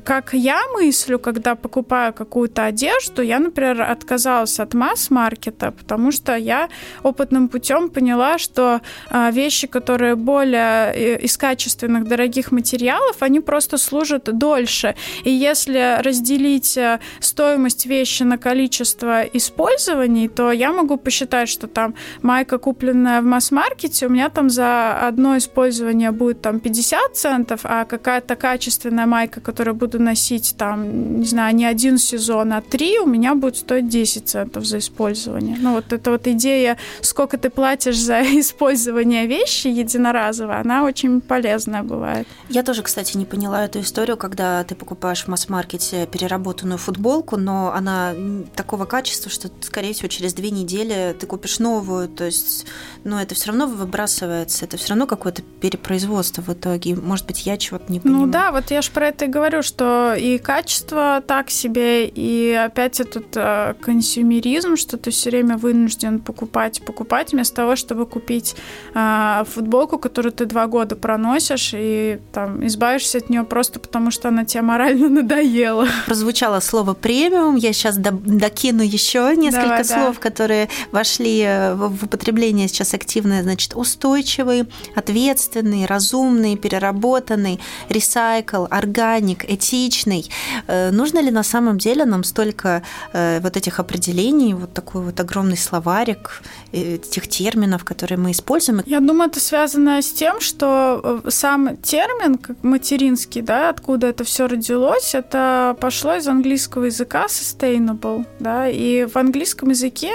как 0.03 0.33
я 0.33 0.61
мыслю, 0.73 1.19
когда 1.19 1.55
покупаю 1.55 2.13
какую-то 2.13 2.65
одежду, 2.65 3.21
я, 3.21 3.39
например, 3.39 3.81
отказалась 3.81 4.59
от 4.59 4.73
масс-маркета, 4.73 5.71
потому 5.71 6.11
что 6.11 6.35
я 6.35 6.69
опытным 7.03 7.49
путем 7.49 7.89
поняла, 7.89 8.37
что 8.37 8.81
а, 9.09 9.31
вещи, 9.31 9.67
которые 9.67 10.15
более 10.15 10.93
э, 10.93 11.19
из 11.19 11.37
качественных, 11.37 12.07
дорогих 12.07 12.51
материалов, 12.51 13.17
они 13.19 13.39
просто 13.39 13.77
служат 13.77 14.23
дольше. 14.37 14.95
И 15.23 15.31
если 15.31 16.01
разделить 16.01 16.77
э, 16.77 16.99
стоимость 17.19 17.85
вещи 17.85 18.23
на 18.23 18.37
количество 18.37 19.21
использований, 19.21 20.27
то 20.27 20.51
я 20.51 20.71
могу 20.71 20.97
посчитать, 20.97 21.49
что 21.49 21.67
там 21.67 21.95
майка, 22.21 22.57
купленная 22.57 23.21
в 23.21 23.25
масс-маркете, 23.25 24.07
у 24.07 24.09
меня 24.09 24.29
там 24.29 24.49
за 24.49 25.07
одно 25.07 25.37
использование 25.37 26.11
будет 26.11 26.41
там 26.41 26.59
50 26.59 27.15
центов, 27.15 27.61
а 27.63 27.85
какая-то 27.85 28.35
качественная 28.35 29.05
майка, 29.05 29.41
которая 29.41 29.75
буду 29.77 29.99
носить 29.99 30.55
там, 30.57 31.19
не 31.19 31.25
знаю, 31.25 31.55
не 31.55 31.65
один 31.65 31.97
сезон, 31.97 32.53
а 32.53 32.61
три, 32.61 32.99
у 32.99 33.05
меня 33.05 33.35
будет 33.35 33.57
стоить 33.57 33.87
10 33.87 34.27
центов 34.27 34.65
за 34.65 34.79
использование. 34.79 35.57
Ну, 35.59 35.73
вот 35.73 35.93
эта 35.93 36.11
вот 36.11 36.27
идея, 36.27 36.77
сколько 37.01 37.37
ты 37.37 37.49
платишь 37.49 37.99
за 37.99 38.21
использование 38.39 39.27
вещи 39.27 39.67
единоразово, 39.67 40.57
она 40.57 40.83
очень 40.83 41.21
полезная 41.21 41.83
бывает. 41.83 42.27
Я 42.49 42.63
тоже, 42.63 42.83
кстати, 42.83 43.17
не 43.17 43.25
поняла 43.25 43.65
эту 43.65 43.79
историю, 43.79 44.17
когда 44.17 44.63
ты 44.63 44.75
покупаешь 44.75 45.23
в 45.23 45.27
масс-маркете 45.27 46.07
переработанную 46.07 46.77
футболку, 46.77 47.37
но 47.37 47.71
она 47.73 48.13
такого 48.55 48.85
качества, 48.85 49.31
что, 49.31 49.49
скорее 49.61 49.93
всего, 49.93 50.07
через 50.07 50.33
две 50.33 50.51
недели 50.51 51.15
ты 51.19 51.25
купишь 51.27 51.59
новую, 51.59 52.07
то 52.09 52.25
есть, 52.25 52.65
ну, 53.03 53.17
это 53.17 53.35
все 53.35 53.47
равно 53.47 53.67
выбрасывается, 53.67 54.65
это 54.65 54.77
все 54.77 54.89
равно 54.89 55.07
какое-то 55.07 55.41
перепроизводство 55.41 56.41
в 56.41 56.49
итоге. 56.49 56.95
Может 56.95 57.25
быть, 57.27 57.45
я 57.45 57.57
чего-то 57.57 57.91
не 57.91 57.99
понимаю. 57.99 58.25
Ну 58.25 58.31
да, 58.31 58.51
вот 58.51 58.71
я 58.71 58.81
же 58.81 58.91
про 58.91 59.07
это 59.07 59.25
и 59.25 59.27
говорю, 59.27 59.61
что 59.67 60.15
и 60.15 60.37
качество 60.37 61.21
так 61.27 61.49
себе, 61.49 62.07
и 62.07 62.53
опять 62.53 62.99
этот 62.99 63.25
э, 63.35 63.75
консюмеризм, 63.81 64.77
что 64.77 64.97
ты 64.97 65.11
все 65.11 65.29
время 65.29 65.57
вынужден 65.57 66.19
покупать, 66.19 66.81
покупать, 66.85 67.33
вместо 67.33 67.57
того, 67.57 67.75
чтобы 67.75 68.05
купить 68.05 68.55
э, 68.95 69.43
футболку, 69.53 69.97
которую 69.97 70.31
ты 70.31 70.45
два 70.45 70.67
года 70.67 70.95
проносишь, 70.95 71.71
и 71.75 72.19
там 72.31 72.65
избавишься 72.65 73.17
от 73.17 73.29
нее 73.29 73.43
просто 73.43 73.79
потому, 73.79 74.09
что 74.09 74.29
она 74.29 74.45
тебе 74.45 74.61
морально 74.61 75.09
надоела. 75.21 75.87
Прозвучало 76.05 76.61
слово 76.61 76.93
премиум. 76.93 77.55
Я 77.57 77.73
сейчас 77.73 77.97
докину 77.97 78.83
еще 78.83 79.35
несколько 79.35 79.67
Давай, 79.67 79.85
слов, 79.85 80.15
да. 80.15 80.21
которые 80.21 80.69
вошли 80.91 81.41
э, 81.41 81.75
в 81.75 82.05
употребление 82.05 82.69
сейчас 82.69 82.93
активное. 82.93 83.43
Значит, 83.43 83.75
устойчивый, 83.75 84.65
ответственный, 84.95 85.85
разумный, 85.85 86.55
переработанный, 86.55 87.59
ресайкл, 87.89 88.65
органик, 88.69 89.43
этичный. 89.57 90.29
Э, 90.67 90.91
нужно 90.91 91.19
ли 91.19 91.31
на 91.31 91.43
самом 91.43 91.77
деле 91.77 92.05
нам 92.05 92.23
столько 92.23 92.81
э, 93.13 93.39
вот 93.41 93.57
этих 93.57 93.79
определений, 93.79 94.53
вот 94.53 94.73
такой 94.73 95.01
вот 95.03 95.19
огромный 95.19 95.57
словарик 95.57 96.41
этих 96.71 97.27
терминов, 97.27 97.83
которые 97.83 98.17
мы 98.17 98.31
используем? 98.31 98.81
Я 98.85 98.99
думаю, 98.99 99.29
это 99.29 99.39
связано 99.39 100.01
с 100.01 100.11
тем, 100.11 100.39
что 100.41 101.21
сам 101.29 101.77
термин, 101.77 102.39
материнский, 102.61 103.41
да, 103.41 103.69
откуда 103.69 104.07
это 104.07 104.23
все 104.23 104.47
родилось, 104.47 105.15
это 105.15 105.75
пошло 105.79 106.15
из 106.15 106.27
английского 106.27 106.85
языка 106.85 107.25
sustainable, 107.25 108.25
да, 108.39 108.69
и 108.69 109.05
в 109.05 109.15
английском 109.17 109.69
языке 109.69 110.11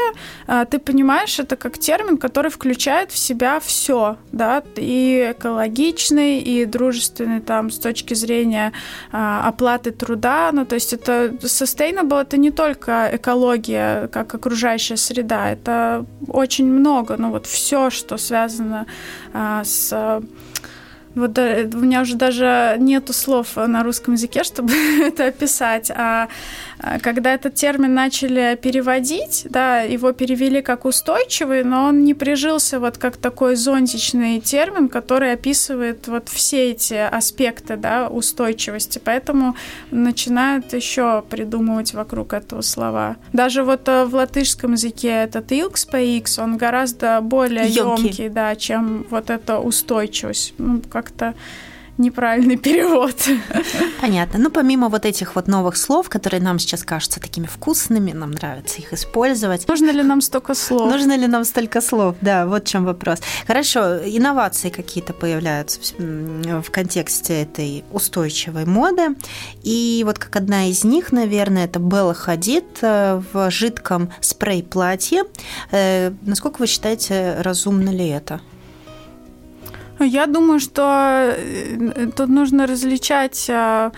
ты 0.71 0.79
понимаешь 0.79 1.39
это 1.39 1.57
как 1.57 1.79
термин, 1.79 2.17
который 2.17 2.51
включает 2.51 3.11
в 3.11 3.19
себя 3.19 3.61
все, 3.61 4.17
да, 4.33 4.63
и 4.77 5.33
экологичный, 5.33 6.39
и 6.41 6.65
дружественный 6.65 7.41
там 7.41 7.71
с 7.71 7.79
точки 7.79 8.15
зрения 8.15 8.73
оплаты 9.49 9.91
труда, 9.91 10.51
ну, 10.53 10.65
то 10.65 10.75
есть 10.75 10.93
это 10.93 11.35
sustainable, 11.41 12.21
это 12.21 12.37
не 12.37 12.51
только 12.51 13.11
экология, 13.13 14.09
как 14.09 14.35
окружающая 14.35 14.97
среда, 14.97 15.51
это 15.51 16.05
очень 16.29 16.67
много, 16.67 17.17
ну, 17.17 17.31
вот 17.31 17.47
все, 17.47 17.91
что 17.91 18.17
связано 18.17 18.87
а, 19.33 19.65
с 19.65 20.23
вот 21.15 21.39
э, 21.39 21.69
у 21.73 21.79
меня 21.79 22.03
уже 22.03 22.17
даже 22.17 22.77
нету 22.79 23.13
слов 23.13 23.57
на 23.57 23.83
русском 23.83 24.15
языке, 24.15 24.45
чтобы 24.45 24.73
это 25.01 25.27
описать. 25.27 25.91
А 25.91 26.29
а, 26.83 26.99
когда 26.99 27.33
этот 27.33 27.55
термин 27.55 27.95
начали 27.95 28.59
переводить, 28.61 29.47
да, 29.49 29.83
его 29.83 30.13
перевели 30.13 30.63
как 30.63 30.85
устойчивый, 30.85 31.63
но 31.63 31.85
он 31.85 32.05
не 32.05 32.13
прижился 32.13 32.81
вот 32.81 32.99
как 32.99 33.17
такой 33.17 33.55
зонтичный 33.55 34.41
термин, 34.41 34.89
который 34.89 35.33
описывает 35.33 36.09
вот 36.09 36.29
все 36.29 36.73
эти 36.73 36.95
аспекты, 36.95 37.77
да, 37.77 38.09
устойчивости. 38.09 39.01
Поэтому 39.03 39.55
начинают 39.93 40.73
еще 40.73 41.23
придумывать 41.31 41.95
вокруг 41.95 42.33
этого 42.33 42.63
слова. 42.63 43.17
Даже 43.33 43.63
вот 43.63 43.89
э, 43.89 44.05
в 44.05 44.15
латышском 44.17 44.73
языке 44.73 45.09
этот 45.09 45.53
ilgspējīgs, 45.53 46.43
он 46.43 46.57
гораздо 46.57 47.21
более 47.21 47.69
емкий, 47.69 48.07
емкий 48.07 48.29
да, 48.29 48.57
чем 48.57 49.07
вот 49.09 49.31
эта 49.31 49.61
устойчивость. 49.61 50.55
Ну, 50.59 50.83
как-то 51.03 51.35
неправильный 51.99 52.57
перевод. 52.57 53.15
Понятно. 54.01 54.39
Ну, 54.39 54.51
помимо 54.51 54.89
вот 54.89 55.05
этих 55.05 55.35
вот 55.37 55.47
новых 55.47 55.77
слов, 55.77 56.09
которые 56.09 56.41
нам 56.41 56.59
сейчас 56.59 56.85
кажутся 56.85 57.21
такими 57.21 57.47
вкусными, 57.47 58.13
нам 58.13 58.31
нравится 58.31 58.79
их 58.79 58.93
использовать. 58.93 59.69
Нужно 59.69 59.91
ли 59.91 60.03
нам 60.03 60.21
столько 60.21 60.55
слов? 60.55 60.91
Нужно 60.91 61.17
ли 61.17 61.27
нам 61.27 61.45
столько 61.45 61.81
слов? 61.81 62.17
Да, 62.21 62.47
вот 62.47 62.67
в 62.67 62.71
чем 62.71 62.85
вопрос. 62.85 63.21
Хорошо, 63.47 63.99
инновации 63.99 64.71
какие-то 64.71 65.13
появляются 65.13 65.81
в 65.99 66.71
контексте 66.71 67.43
этой 67.43 67.85
устойчивой 67.93 68.65
моды. 68.65 69.15
И 69.63 70.03
вот 70.07 70.19
как 70.19 70.37
одна 70.37 70.69
из 70.69 70.85
них, 70.85 71.13
наверное, 71.13 71.67
это 71.67 71.79
Белла 71.79 72.15
Хадид 72.15 72.65
э, 72.81 73.21
в 73.33 73.51
жидком 73.51 74.11
спрей-платье. 74.21 75.25
Э, 75.71 76.13
насколько 76.23 76.59
вы 76.61 76.67
считаете, 76.67 77.37
разумно 77.41 77.91
ли 77.91 78.09
это? 78.09 78.41
Я 79.99 80.27
думаю, 80.27 80.61
что 80.61 81.35
э, 81.37 82.11
тут 82.17 82.29
нужно 82.29 82.67
различать 82.67 83.49
Э, 83.49 83.91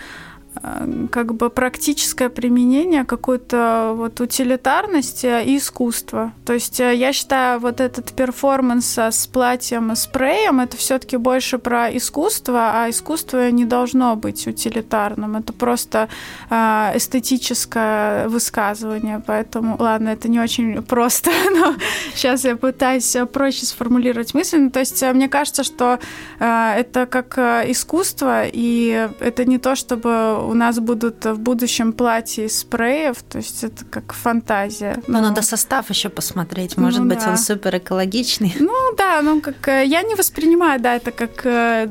как 1.11 1.35
бы 1.35 1.49
практическое 1.49 2.29
применение 2.29 3.03
какой-то 3.03 3.93
вот 3.95 4.19
утилитарности 4.21 5.43
и 5.45 5.57
искусства. 5.57 6.31
То 6.45 6.53
есть 6.53 6.79
э, 6.79 6.95
я 6.95 7.11
считаю 7.13 7.59
вот 7.59 7.81
этот 7.81 8.13
перформанс 8.13 8.97
с 8.97 9.27
платьем 9.27 9.91
и 9.91 9.95
спреем 9.95 10.59
это 10.59 10.77
все-таки 10.77 11.17
больше 11.17 11.57
про 11.57 11.95
искусство, 11.95 12.71
а 12.73 12.89
искусство 12.89 13.51
не 13.51 13.65
должно 13.65 14.15
быть 14.15 14.47
утилитарным. 14.47 15.35
Это 15.35 15.51
просто 15.53 16.07
э, 16.49 16.55
эстетическое 16.95 18.27
высказывание. 18.29 19.21
Поэтому, 19.25 19.75
ладно, 19.77 20.09
это 20.09 20.29
не 20.29 20.39
очень 20.39 20.81
просто, 20.83 21.31
но 21.51 21.75
сейчас 22.13 22.45
я 22.45 22.55
пытаюсь 22.55 23.15
проще 23.31 23.65
сформулировать 23.65 24.33
мысль. 24.33 24.59
Ну, 24.59 24.69
то 24.69 24.79
есть 24.79 25.01
мне 25.01 25.27
кажется, 25.27 25.63
что 25.63 25.99
это 26.39 27.05
как 27.09 27.37
искусство, 27.37 28.43
и 28.45 29.09
это 29.19 29.45
не 29.45 29.57
то, 29.57 29.75
чтобы 29.75 30.44
у 30.45 30.53
нас 30.53 30.79
будут 30.79 31.25
в 31.25 31.39
будущем 31.39 31.93
платья 31.93 32.45
из 32.45 32.59
спреев, 32.59 33.17
то 33.29 33.37
есть 33.37 33.63
это 33.63 33.85
как 33.85 34.13
фантазия. 34.13 35.01
Но, 35.07 35.19
Но 35.19 35.29
надо 35.29 35.41
состав 35.41 35.89
еще 35.89 36.09
посмотреть, 36.09 36.77
может 36.77 36.99
ну, 36.99 37.09
быть, 37.09 37.19
да. 37.19 37.31
он 37.31 37.37
супер 37.37 37.77
экологичный. 37.77 38.53
Ну 38.59 38.95
да, 38.97 39.21
ну 39.21 39.41
как 39.41 39.67
э, 39.67 39.85
я 39.85 40.03
не 40.03 40.15
воспринимаю, 40.15 40.79
да, 40.79 40.95
это 40.95 41.11
как 41.11 41.45
э, 41.45 41.87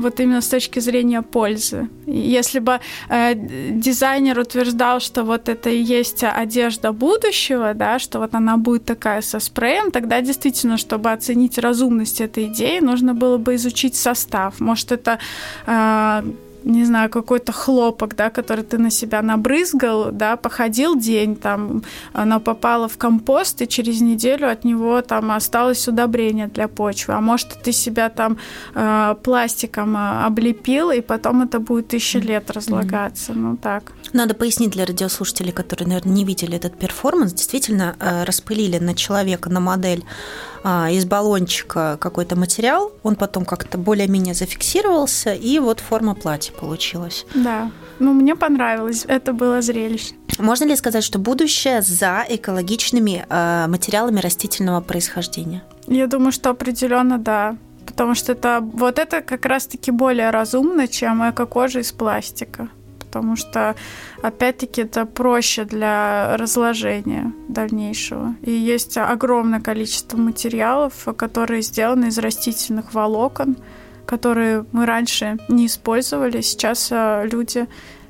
вот 0.00 0.20
именно 0.20 0.40
с 0.40 0.48
точки 0.48 0.80
зрения 0.80 1.22
пользы. 1.22 1.88
Если 2.06 2.60
бы 2.60 2.80
э, 3.08 3.34
дизайнер 3.34 4.38
утверждал, 4.38 5.00
что 5.00 5.24
вот 5.24 5.48
это 5.48 5.70
и 5.70 5.82
есть 5.82 6.24
одежда 6.24 6.92
будущего, 6.92 7.74
да, 7.74 7.98
что 7.98 8.18
вот 8.18 8.34
она 8.34 8.56
будет 8.56 8.84
такая 8.84 9.22
со 9.22 9.40
спреем, 9.40 9.90
тогда 9.90 10.20
действительно, 10.20 10.76
чтобы 10.76 11.12
оценить 11.12 11.58
разумность 11.58 12.20
этой 12.20 12.46
идеи, 12.46 12.80
нужно 12.80 13.14
было 13.14 13.38
бы 13.38 13.54
изучить 13.54 13.96
состав. 13.96 14.60
Может, 14.60 14.92
это 14.92 15.18
не 16.66 16.84
знаю, 16.84 17.10
какой-то 17.10 17.52
хлопок, 17.52 18.16
да, 18.16 18.30
который 18.30 18.64
ты 18.64 18.78
на 18.78 18.90
себя 18.90 19.22
набрызгал, 19.22 20.10
да, 20.12 20.36
походил 20.36 20.96
день, 20.96 21.36
там, 21.36 21.82
оно 22.12 22.40
попало 22.40 22.88
в 22.88 22.98
компост, 22.98 23.62
и 23.62 23.68
через 23.68 24.00
неделю 24.00 24.50
от 24.50 24.64
него 24.64 25.00
там 25.02 25.30
осталось 25.30 25.86
удобрение 25.88 26.48
для 26.48 26.68
почвы. 26.68 27.14
А 27.14 27.20
может, 27.20 27.62
ты 27.62 27.72
себя 27.72 28.08
там 28.08 28.38
э, 28.74 29.14
пластиком 29.22 29.96
э, 29.96 30.26
облепил, 30.26 30.90
и 30.90 31.00
потом 31.00 31.42
это 31.42 31.60
будет 31.60 31.88
тысячи 31.88 32.16
лет 32.16 32.50
разлагаться. 32.50 33.32
Mm-hmm. 33.32 33.36
Ну, 33.36 33.56
так. 33.56 33.92
Надо 34.12 34.34
пояснить 34.34 34.70
для 34.70 34.86
радиослушателей, 34.86 35.52
которые, 35.52 35.88
наверное, 35.88 36.14
не 36.14 36.24
видели 36.24 36.56
этот 36.56 36.76
перформанс. 36.76 37.32
Действительно, 37.32 37.94
э, 38.00 38.24
распылили 38.24 38.78
на 38.78 38.94
человека, 38.94 39.50
на 39.50 39.60
модель 39.60 40.04
из 40.64 41.04
баллончика 41.04 41.96
какой-то 42.00 42.36
материал, 42.36 42.92
он 43.02 43.16
потом 43.16 43.44
как-то 43.44 43.78
более-менее 43.78 44.34
зафиксировался, 44.34 45.34
и 45.34 45.58
вот 45.58 45.80
форма 45.80 46.14
платья 46.14 46.52
получилась. 46.52 47.26
Да. 47.34 47.70
Ну, 47.98 48.12
мне 48.12 48.36
понравилось, 48.36 49.04
это 49.08 49.32
было 49.32 49.62
зрелище. 49.62 50.14
Можно 50.38 50.64
ли 50.64 50.76
сказать, 50.76 51.04
что 51.04 51.18
будущее 51.18 51.82
за 51.82 52.24
экологичными 52.28 53.24
э, 53.28 53.66
материалами 53.68 54.20
растительного 54.20 54.80
происхождения? 54.80 55.62
Я 55.86 56.06
думаю, 56.06 56.32
что 56.32 56.50
определенно 56.50 57.18
да. 57.18 57.56
Потому 57.86 58.14
что 58.14 58.32
это 58.32 58.58
вот 58.60 58.98
это 58.98 59.22
как 59.22 59.46
раз-таки 59.46 59.92
более 59.92 60.30
разумно, 60.30 60.88
чем 60.88 61.28
эко-кожа 61.28 61.80
из 61.80 61.92
пластика 61.92 62.68
потому 63.06 63.36
что, 63.36 63.74
опять-таки, 64.22 64.82
это 64.82 65.06
проще 65.06 65.64
для 65.64 66.36
разложения 66.36 67.32
дальнейшего. 67.48 68.34
И 68.42 68.50
есть 68.50 68.96
огромное 68.98 69.60
количество 69.60 70.16
материалов, 70.16 71.06
которые 71.16 71.62
сделаны 71.62 72.06
из 72.06 72.18
растительных 72.18 72.94
волокон, 72.94 73.56
которые 74.06 74.64
мы 74.72 74.86
раньше 74.86 75.38
не 75.48 75.66
использовали. 75.66 76.40
Сейчас 76.40 76.88
э, 76.90 77.28
люди 77.30 77.66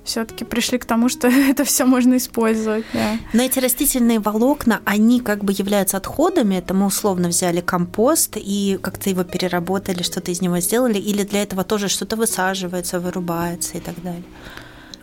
все-таки 0.07 0.45
пришли 0.45 0.79
к 0.79 0.85
тому, 0.85 1.09
что 1.09 1.29
это 1.51 1.65
все 1.65 1.85
можно 1.85 2.17
использовать. 2.17 2.85
Да. 2.93 3.19
Но 3.33 3.43
эти 3.43 3.59
растительные 3.59 4.21
волокна, 4.21 4.81
они 4.85 5.21
как 5.21 5.45
бы 5.45 5.53
являются 5.53 5.97
отходами. 5.97 6.57
Это 6.57 6.75
мы 6.75 6.87
условно 6.87 7.29
взяли 7.29 7.61
компост 7.61 8.37
и 8.37 8.79
как-то 8.81 9.11
его 9.11 9.25
переработали, 9.25 10.03
что-то 10.03 10.31
из 10.31 10.41
него 10.41 10.61
сделали, 10.61 10.99
или 10.99 11.25
для 11.25 11.43
этого 11.43 11.65
тоже 11.65 11.89
что-то 11.89 12.17
высаживается, 12.17 13.01
вырубается 13.01 13.77
и 13.79 13.81
так 13.81 14.01
далее. 14.03 14.23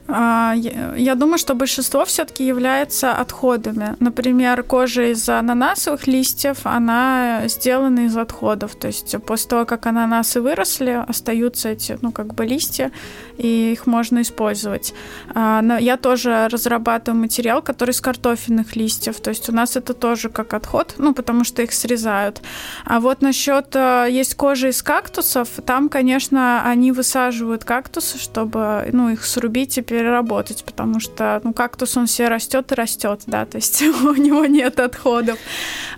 А, 0.07 0.53
я 0.53 1.15
думаю, 1.15 1.37
что 1.37 1.55
большинство 1.55 2.03
все-таки 2.05 2.45
является 2.45 3.13
отходами. 3.13 3.95
Например, 3.99 4.61
кожа 4.63 5.11
из 5.11 5.27
ананасовых 5.29 6.07
листьев, 6.07 6.59
она 6.63 7.43
сделана 7.47 8.05
из 8.05 8.17
отходов. 8.17 8.75
То 8.75 8.87
есть 8.87 9.15
после 9.25 9.49
того, 9.49 9.65
как 9.65 9.85
ананасы 9.85 10.41
выросли, 10.41 11.03
остаются 11.07 11.69
эти, 11.69 11.97
ну, 12.01 12.11
как 12.11 12.33
бы 12.33 12.45
листья, 12.45 12.91
и 13.37 13.71
их 13.71 13.87
можно 13.87 14.21
использовать. 14.21 14.93
А, 15.33 15.63
я 15.79 15.97
тоже 15.97 16.47
разрабатываю 16.51 17.21
материал, 17.21 17.61
который 17.61 17.91
из 17.91 18.01
картофельных 18.01 18.75
листьев. 18.75 19.19
То 19.21 19.29
есть 19.29 19.49
у 19.49 19.53
нас 19.53 19.77
это 19.77 19.93
тоже 19.93 20.29
как 20.29 20.53
отход, 20.53 20.95
ну, 20.97 21.13
потому 21.13 21.43
что 21.45 21.61
их 21.61 21.71
срезают. 21.71 22.41
А 22.85 22.99
вот 22.99 23.21
насчет 23.21 23.75
э, 23.75 24.07
есть 24.09 24.35
кожа 24.35 24.67
из 24.69 24.83
кактусов, 24.83 25.47
там, 25.65 25.89
конечно, 25.89 26.63
они 26.65 26.91
высаживают 26.91 27.63
кактусы, 27.63 28.17
чтобы, 28.17 28.87
ну, 28.91 29.09
их 29.09 29.25
срубить 29.25 29.77
и 29.77 29.81
переработать, 29.93 30.63
потому 30.65 30.99
что, 30.99 31.39
ну, 31.43 31.53
кактус, 31.53 31.95
он 31.97 32.07
все 32.07 32.27
растет 32.27 32.71
и 32.71 32.75
растет, 32.75 33.21
да, 33.27 33.45
то 33.45 33.57
есть 33.57 33.79
у 34.03 34.15
него 34.15 34.47
нет 34.47 34.79
отходов. 34.79 35.37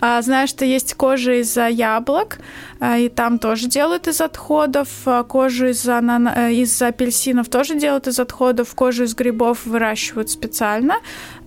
А, 0.02 0.22
знаешь, 0.22 0.50
что 0.50 0.66
есть 0.66 0.96
кожа 0.96 1.40
из 1.40 1.56
яблок, 1.56 2.40
а, 2.82 2.98
и 2.98 3.08
там 3.08 3.40
тоже 3.40 3.70
делают 3.70 4.10
из 4.10 4.20
отходов, 4.20 4.90
а, 5.06 5.24
кожу 5.24 5.68
из, 5.68 5.88
анана... 5.88 6.34
Э, 6.36 6.54
из 6.54 6.82
апельсинов 6.82 7.48
тоже 7.48 7.76
делают 7.76 8.08
из 8.08 8.20
отходов, 8.20 8.76
кожу 8.76 9.06
из 9.06 9.16
грибов 9.16 9.66
выращивают 9.66 10.30
специально. 10.30 10.96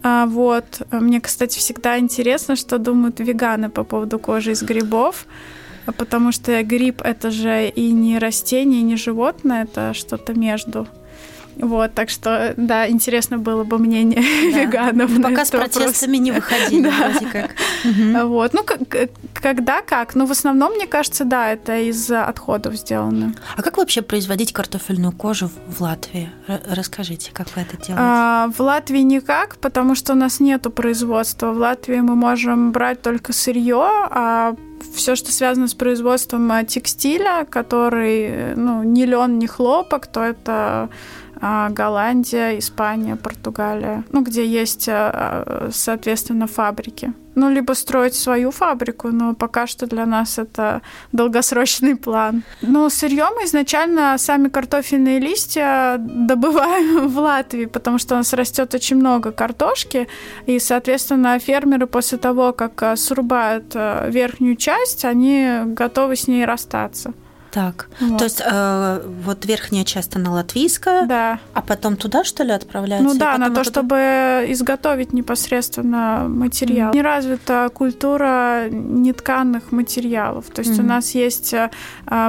А, 0.03 0.25
вот. 0.25 0.65
Мне, 0.91 1.21
кстати, 1.21 1.59
всегда 1.59 1.99
интересно, 1.99 2.57
что 2.57 2.79
думают 2.79 3.21
веганы 3.21 3.69
по 3.69 3.85
поводу 3.85 4.19
кожи 4.19 4.53
из 4.53 4.63
грибов 4.63 5.27
потому 5.97 6.33
что 6.33 6.63
гриб 6.63 7.01
это 7.03 7.31
же 7.31 7.69
и 7.69 7.93
не 7.93 8.19
растение, 8.19 8.81
и 8.81 8.85
не 8.85 8.97
животное, 8.97 9.63
это 9.63 9.95
что-то 9.95 10.35
между. 10.35 10.87
Вот, 11.61 11.95
так 11.95 12.09
что, 12.09 12.55
да, 12.57 12.89
интересно 12.89 13.39
было 13.39 13.65
бы 13.65 13.79
мнение 13.79 14.23
да. 14.53 14.59
веганов. 14.61 15.11
Ну, 15.11 15.23
пока 15.23 15.45
с 15.45 15.51
протестами 15.51 16.17
вопрос. 16.17 16.25
не 16.25 16.33
выходили, 16.33 16.83
да. 16.83 17.11
вроде 17.11 17.27
как. 17.27 17.51
Вот, 18.29 18.55
ну, 18.55 18.65
когда 19.35 19.83
как? 19.83 20.15
Ну, 20.15 20.27
в 20.27 20.31
основном, 20.31 20.73
мне 20.73 20.87
кажется, 20.87 21.25
да, 21.25 21.53
это 21.53 21.79
из 21.79 22.11
отходов 22.11 22.77
сделано. 22.77 23.35
А 23.57 23.63
как 23.63 23.77
вообще 23.77 24.03
производить 24.03 24.53
картофельную 24.53 25.13
кожу 25.13 25.51
в 25.67 25.81
Латвии? 25.81 26.31
Расскажите, 26.47 27.31
как 27.33 27.55
вы 27.57 27.63
это 27.63 27.77
делаете? 27.77 27.95
А, 27.97 28.51
в 28.57 28.61
Латвии 28.61 29.01
никак, 29.01 29.57
потому 29.57 29.95
что 29.95 30.13
у 30.13 30.17
нас 30.17 30.41
нету 30.41 30.71
производства. 30.71 31.53
В 31.53 31.59
Латвии 31.59 32.01
мы 32.01 32.15
можем 32.15 32.73
брать 32.73 33.03
только 33.03 33.33
сырье, 33.33 33.85
а 33.85 34.55
все, 34.95 35.17
что 35.17 35.33
связано 35.33 35.69
с 35.69 35.75
производством 35.75 36.67
текстиля, 36.67 37.47
который, 37.49 38.55
ну, 38.55 38.83
ни 38.83 39.05
лен, 39.05 39.39
ни 39.39 39.47
хлопок, 39.47 40.07
то 40.07 40.23
это 40.23 40.53
а, 40.53 40.89
Голландия, 41.41 42.59
Испания, 42.59 43.17
Португалия, 43.17 44.05
ну, 44.13 44.23
где 44.23 44.47
есть, 44.47 44.89
а, 44.89 45.69
соответственно, 45.73 46.47
фабрики. 46.47 47.13
Ну, 47.35 47.49
либо 47.51 47.75
строить 47.75 48.15
свою 48.15 48.51
фабрику, 48.51 49.09
но 49.09 49.33
пока 49.35 49.69
что 49.69 49.87
для 49.87 50.07
нас 50.07 50.39
это 50.39 50.83
долгосрочный 51.13 51.95
план. 51.95 52.43
Ну, 52.63 52.91
сырье 52.91 53.29
мы 53.37 53.45
изначально 53.45 54.19
сами 54.19 54.49
картофельные 54.49 55.21
листья 55.21 55.99
добываем 55.99 57.07
в 57.15 57.19
Латвии, 57.19 57.67
потому 57.67 57.99
что 57.99 58.15
у 58.15 58.19
нас 58.19 58.33
растет 58.33 58.75
очень 58.75 58.97
много 58.97 59.31
картошки, 59.31 60.09
и, 60.47 60.59
соответственно, 60.59 61.39
фермеры 61.39 61.87
после 61.87 62.19
того, 62.19 62.53
как 62.53 62.83
а, 62.83 62.97
срубают 62.97 63.73
верхнюю 63.75 64.57
часть, 64.57 65.05
они 65.05 65.61
готовы 65.67 66.17
с 66.17 66.27
ней 66.27 66.45
расстаться. 66.45 67.15
Так, 67.51 67.89
вот. 68.01 68.19
то 68.19 68.25
есть 68.25 68.43
э, 68.45 69.03
вот 69.25 69.47
верхняя 69.47 69.85
часть 69.85 70.15
она 70.17 70.33
латвийская, 70.33 71.07
да. 71.07 71.41
а 71.55 71.63
потом 71.63 71.97
туда 71.97 72.25
что 72.25 72.45
ли 72.45 72.53
отправляется? 72.53 73.09
Ну 73.09 73.19
да, 73.19 73.39
на 73.39 73.47
то, 73.47 73.63
туда... 73.63 73.65
чтобы 73.65 73.97
изготовить 74.49 75.13
непосредственно 75.13 76.27
материал. 76.29 76.93
Не 76.93 77.03
развита 77.03 77.71
культура 77.73 78.69
нетканных 78.71 79.73
материалов. 79.73 80.47
То 80.47 80.61
есть 80.61 80.79
mm-hmm. 80.79 80.83
у 80.83 80.87
нас 80.87 81.15
есть 81.15 81.55
э, 81.55 81.71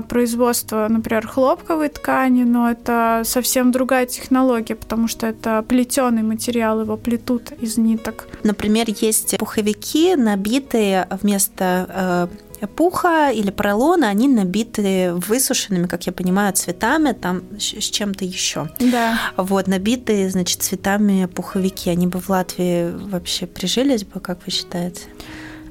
производство, 0.08 0.88
например, 0.90 1.27
хлопковой 1.27 1.90
ткани, 1.90 2.44
но 2.44 2.72
это 2.72 3.24
совсем 3.25 3.72
другая 3.72 4.05
технология, 4.05 4.75
потому 4.75 5.08
что 5.08 5.27
это 5.27 5.64
плетеный 5.68 6.24
материал, 6.24 6.82
его 6.82 6.96
плетут 6.98 7.51
из 7.60 7.77
ниток. 7.77 8.27
Например, 8.44 8.86
есть 8.88 9.38
пуховики, 9.38 10.16
набитые 10.16 11.08
вместо 11.22 12.29
э, 12.32 12.49
пуха 12.67 13.31
или 13.31 13.51
поролона, 13.51 14.09
они 14.09 14.27
набиты 14.27 15.13
высушенными, 15.13 15.87
как 15.87 16.05
я 16.07 16.13
понимаю, 16.13 16.53
цветами, 16.53 17.13
там 17.13 17.43
с 17.57 17.89
чем-то 17.89 18.25
еще. 18.25 18.69
Да. 18.79 19.19
Вот, 19.37 19.67
набитые, 19.67 20.29
значит, 20.29 20.61
цветами 20.61 21.25
пуховики. 21.25 21.89
Они 21.89 22.07
бы 22.07 22.19
в 22.19 22.29
Латвии 22.29 22.91
вообще 22.91 23.45
прижились 23.45 24.03
бы, 24.03 24.19
как 24.19 24.39
вы 24.45 24.51
считаете? 24.51 25.01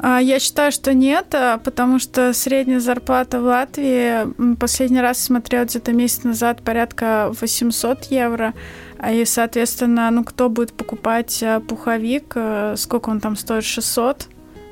А, 0.00 0.18
я 0.18 0.38
считаю, 0.38 0.70
что 0.72 0.94
нет, 0.94 1.34
а, 1.34 1.58
потому 1.58 1.98
что 1.98 2.32
средняя 2.32 2.80
зарплата 2.80 3.40
в 3.40 3.44
Латвии, 3.44 4.54
последний 4.56 5.00
раз 5.00 5.20
смотрел 5.20 5.64
где-то 5.64 5.92
месяц 5.92 6.24
назад, 6.24 6.62
порядка 6.62 7.32
800 7.40 8.04
евро. 8.04 8.54
А 8.98 9.12
И, 9.12 9.24
соответственно, 9.24 10.10
ну 10.10 10.24
кто 10.24 10.48
будет 10.48 10.72
покупать 10.72 11.42
пуховик, 11.68 12.36
сколько 12.76 13.10
он 13.10 13.20
там 13.20 13.36
стоит, 13.36 13.64
600? 13.64 14.28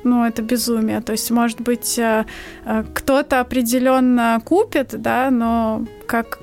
Ну, 0.09 0.25
это 0.25 0.41
безумие. 0.41 1.01
То 1.01 1.11
есть, 1.11 1.31
может 1.31 1.61
быть, 1.61 1.97
э, 1.99 2.25
э, 2.65 2.83
кто-то 2.93 3.39
определенно 3.39 4.41
купит, 4.43 5.01
да, 5.01 5.29
но 5.31 5.85
как 6.07 6.39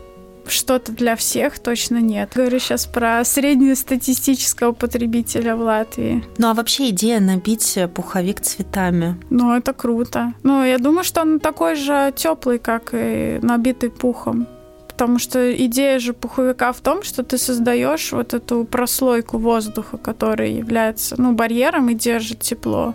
что-то 0.47 0.93
для 0.93 1.17
всех 1.17 1.59
точно 1.59 2.01
нет. 2.01 2.33
Говорю 2.35 2.59
сейчас 2.59 2.87
про 2.87 3.25
среднестатистического 3.25 4.73
потребителя 4.73 5.57
в 5.57 5.61
Латвии. 5.61 6.25
Ну 6.39 6.49
а 6.49 6.55
вообще 6.55 6.91
идея 6.91 7.21
набить 7.21 7.79
пуховик 7.95 8.41
цветами? 8.41 9.17
Ну 9.31 9.55
это 9.55 9.73
круто. 9.73 10.35
Ну 10.43 10.65
я 10.65 10.79
думаю, 10.79 11.05
что 11.05 11.23
он 11.23 11.41
такой 11.41 11.77
же 11.77 12.13
теплый, 12.15 12.59
как 12.59 12.91
и 12.93 13.39
набитый 13.43 13.91
пухом. 13.91 14.47
Потому 14.89 15.19
что 15.19 15.53
идея 15.67 15.99
же 15.99 16.13
пуховика 16.13 16.73
в 16.73 16.81
том, 16.81 17.03
что 17.03 17.25
ты 17.25 17.37
создаешь 17.37 18.13
вот 18.13 18.33
эту 18.33 18.65
прослойку 18.65 19.39
воздуха, 19.39 19.97
который 19.97 20.53
является 20.53 21.21
ну, 21.21 21.33
барьером 21.33 21.89
и 21.89 21.95
держит 21.95 22.41
тепло. 22.41 22.95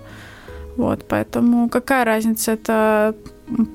Вот, 0.77 1.05
поэтому 1.07 1.69
какая 1.69 2.05
разница, 2.05 2.53
это 2.53 3.15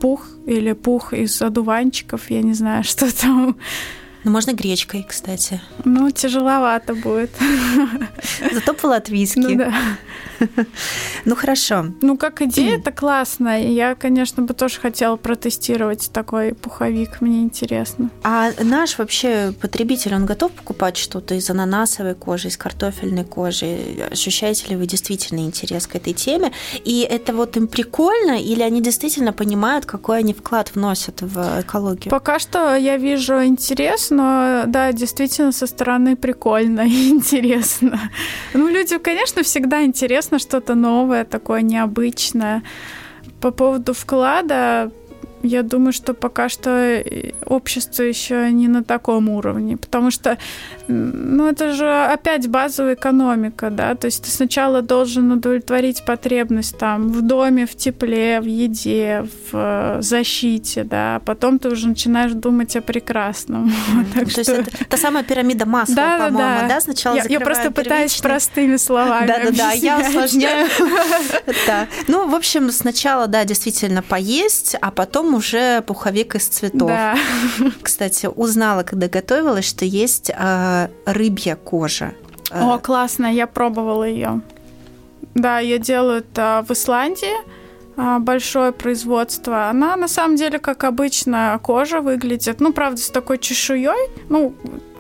пух 0.00 0.26
или 0.46 0.72
пух 0.72 1.12
из 1.12 1.42
одуванчиков, 1.42 2.30
я 2.30 2.42
не 2.42 2.54
знаю, 2.54 2.84
что 2.84 3.14
там. 3.14 3.56
Ну, 4.24 4.30
можно 4.30 4.52
гречкой, 4.52 5.06
кстати. 5.08 5.60
Ну, 5.84 6.10
тяжеловато 6.10 6.94
будет. 6.94 7.30
Зато 8.52 8.74
по-латвийски. 8.74 9.38
Ну, 9.38 9.56
да. 9.56 9.74
Ну 11.24 11.36
хорошо. 11.36 11.86
Ну 12.02 12.16
как 12.16 12.42
идея 12.42 12.78
это 12.78 12.92
классно. 12.92 13.60
Я, 13.62 13.94
конечно, 13.94 14.42
бы 14.42 14.54
тоже 14.54 14.80
хотела 14.80 15.16
протестировать 15.16 16.10
такой 16.12 16.54
пуховик. 16.54 17.20
Мне 17.20 17.42
интересно. 17.42 18.10
А 18.22 18.50
наш 18.62 18.98
вообще 18.98 19.54
потребитель, 19.60 20.14
он 20.14 20.26
готов 20.26 20.52
покупать 20.52 20.96
что-то 20.96 21.34
из 21.34 21.48
ананасовой 21.50 22.14
кожи, 22.14 22.48
из 22.48 22.56
картофельной 22.56 23.24
кожи? 23.24 23.78
Ощущаете 24.10 24.68
ли 24.68 24.76
вы 24.76 24.86
действительно 24.86 25.40
интерес 25.40 25.86
к 25.86 25.96
этой 25.96 26.12
теме? 26.12 26.52
И 26.84 27.06
это 27.08 27.32
вот 27.32 27.56
им 27.56 27.66
прикольно, 27.66 28.40
или 28.40 28.62
они 28.62 28.82
действительно 28.82 29.32
понимают, 29.32 29.86
какой 29.86 30.18
они 30.18 30.34
вклад 30.34 30.74
вносят 30.74 31.22
в 31.22 31.60
экологию? 31.60 32.10
Пока 32.10 32.38
что 32.38 32.74
я 32.76 32.96
вижу 32.96 33.42
интерес, 33.44 34.10
но 34.14 34.64
да, 34.66 34.92
действительно 34.92 35.52
со 35.52 35.66
стороны 35.66 36.16
прикольно 36.16 36.82
и 36.82 37.08
интересно. 37.10 37.98
Ну, 38.54 38.68
людям, 38.68 39.00
конечно, 39.00 39.42
всегда 39.42 39.84
интересно 39.84 40.38
что-то 40.38 40.74
новое, 40.74 41.24
такое 41.24 41.62
необычное. 41.62 42.62
По 43.40 43.50
поводу 43.50 43.92
вклада, 43.92 44.90
я 45.44 45.62
думаю, 45.62 45.92
что 45.92 46.14
пока 46.14 46.48
что 46.48 46.70
э, 46.70 47.32
общество 47.46 48.02
еще 48.02 48.50
не 48.50 48.68
на 48.68 48.82
таком 48.82 49.28
уровне, 49.28 49.76
потому 49.76 50.10
что, 50.10 50.38
ну, 50.88 51.46
это 51.46 51.72
же 51.74 51.86
опять 51.86 52.48
базовая 52.48 52.94
экономика, 52.94 53.70
да, 53.70 53.94
то 53.94 54.06
есть 54.06 54.24
ты 54.24 54.30
сначала 54.30 54.82
должен 54.82 55.30
удовлетворить 55.32 56.04
потребность 56.04 56.78
там 56.78 57.12
в 57.12 57.22
доме, 57.22 57.66
в 57.66 57.76
тепле, 57.76 58.40
в 58.40 58.46
еде, 58.46 59.26
в 59.50 59.98
э, 59.98 60.02
защите, 60.02 60.84
да, 60.84 61.16
а 61.16 61.20
потом 61.20 61.58
ты 61.58 61.68
уже 61.68 61.88
начинаешь 61.88 62.32
думать 62.32 62.74
о 62.76 62.80
прекрасном. 62.80 63.72
То 64.14 64.20
есть 64.20 64.38
это 64.38 64.64
та 64.88 64.96
самая 64.96 65.24
пирамида 65.24 65.66
масла, 65.66 66.16
по-моему, 66.18 66.68
да? 66.68 66.80
Сначала 66.80 67.16
я, 67.16 67.24
я 67.28 67.40
просто 67.40 67.70
пытаюсь 67.70 68.16
простыми 68.16 68.76
словами 68.76 69.26
Да-да-да, 69.26 69.72
я 69.72 69.98
усложняю. 69.98 70.68
Ну, 72.08 72.28
в 72.28 72.34
общем, 72.34 72.70
сначала, 72.70 73.26
да, 73.26 73.44
действительно 73.44 74.02
поесть, 74.02 74.76
а 74.80 74.90
потом 74.90 75.33
уже 75.34 75.82
пуховик 75.82 76.34
из 76.34 76.46
цветов. 76.46 76.88
Да. 76.88 77.16
Кстати, 77.82 78.26
узнала, 78.26 78.82
когда 78.82 79.08
готовилась, 79.08 79.66
что 79.66 79.84
есть 79.84 80.30
э, 80.30 80.88
рыбья 81.06 81.56
кожа. 81.56 82.14
О, 82.50 82.78
классно, 82.78 83.26
я 83.26 83.46
пробовала 83.46 84.04
ее. 84.04 84.40
Да, 85.34 85.58
ее 85.58 85.78
делают 85.78 86.26
э, 86.36 86.62
в 86.66 86.70
Исландии 86.70 87.34
а, 87.96 88.18
большое 88.18 88.72
производство. 88.72 89.68
Она 89.68 89.96
на 89.96 90.08
самом 90.08 90.36
деле, 90.36 90.58
как 90.58 90.84
обычно, 90.84 91.58
кожа 91.62 92.00
выглядит. 92.00 92.60
Ну, 92.60 92.72
правда, 92.72 93.00
с 93.00 93.10
такой 93.10 93.38
чешуей. 93.38 94.10
Ну, 94.28 94.54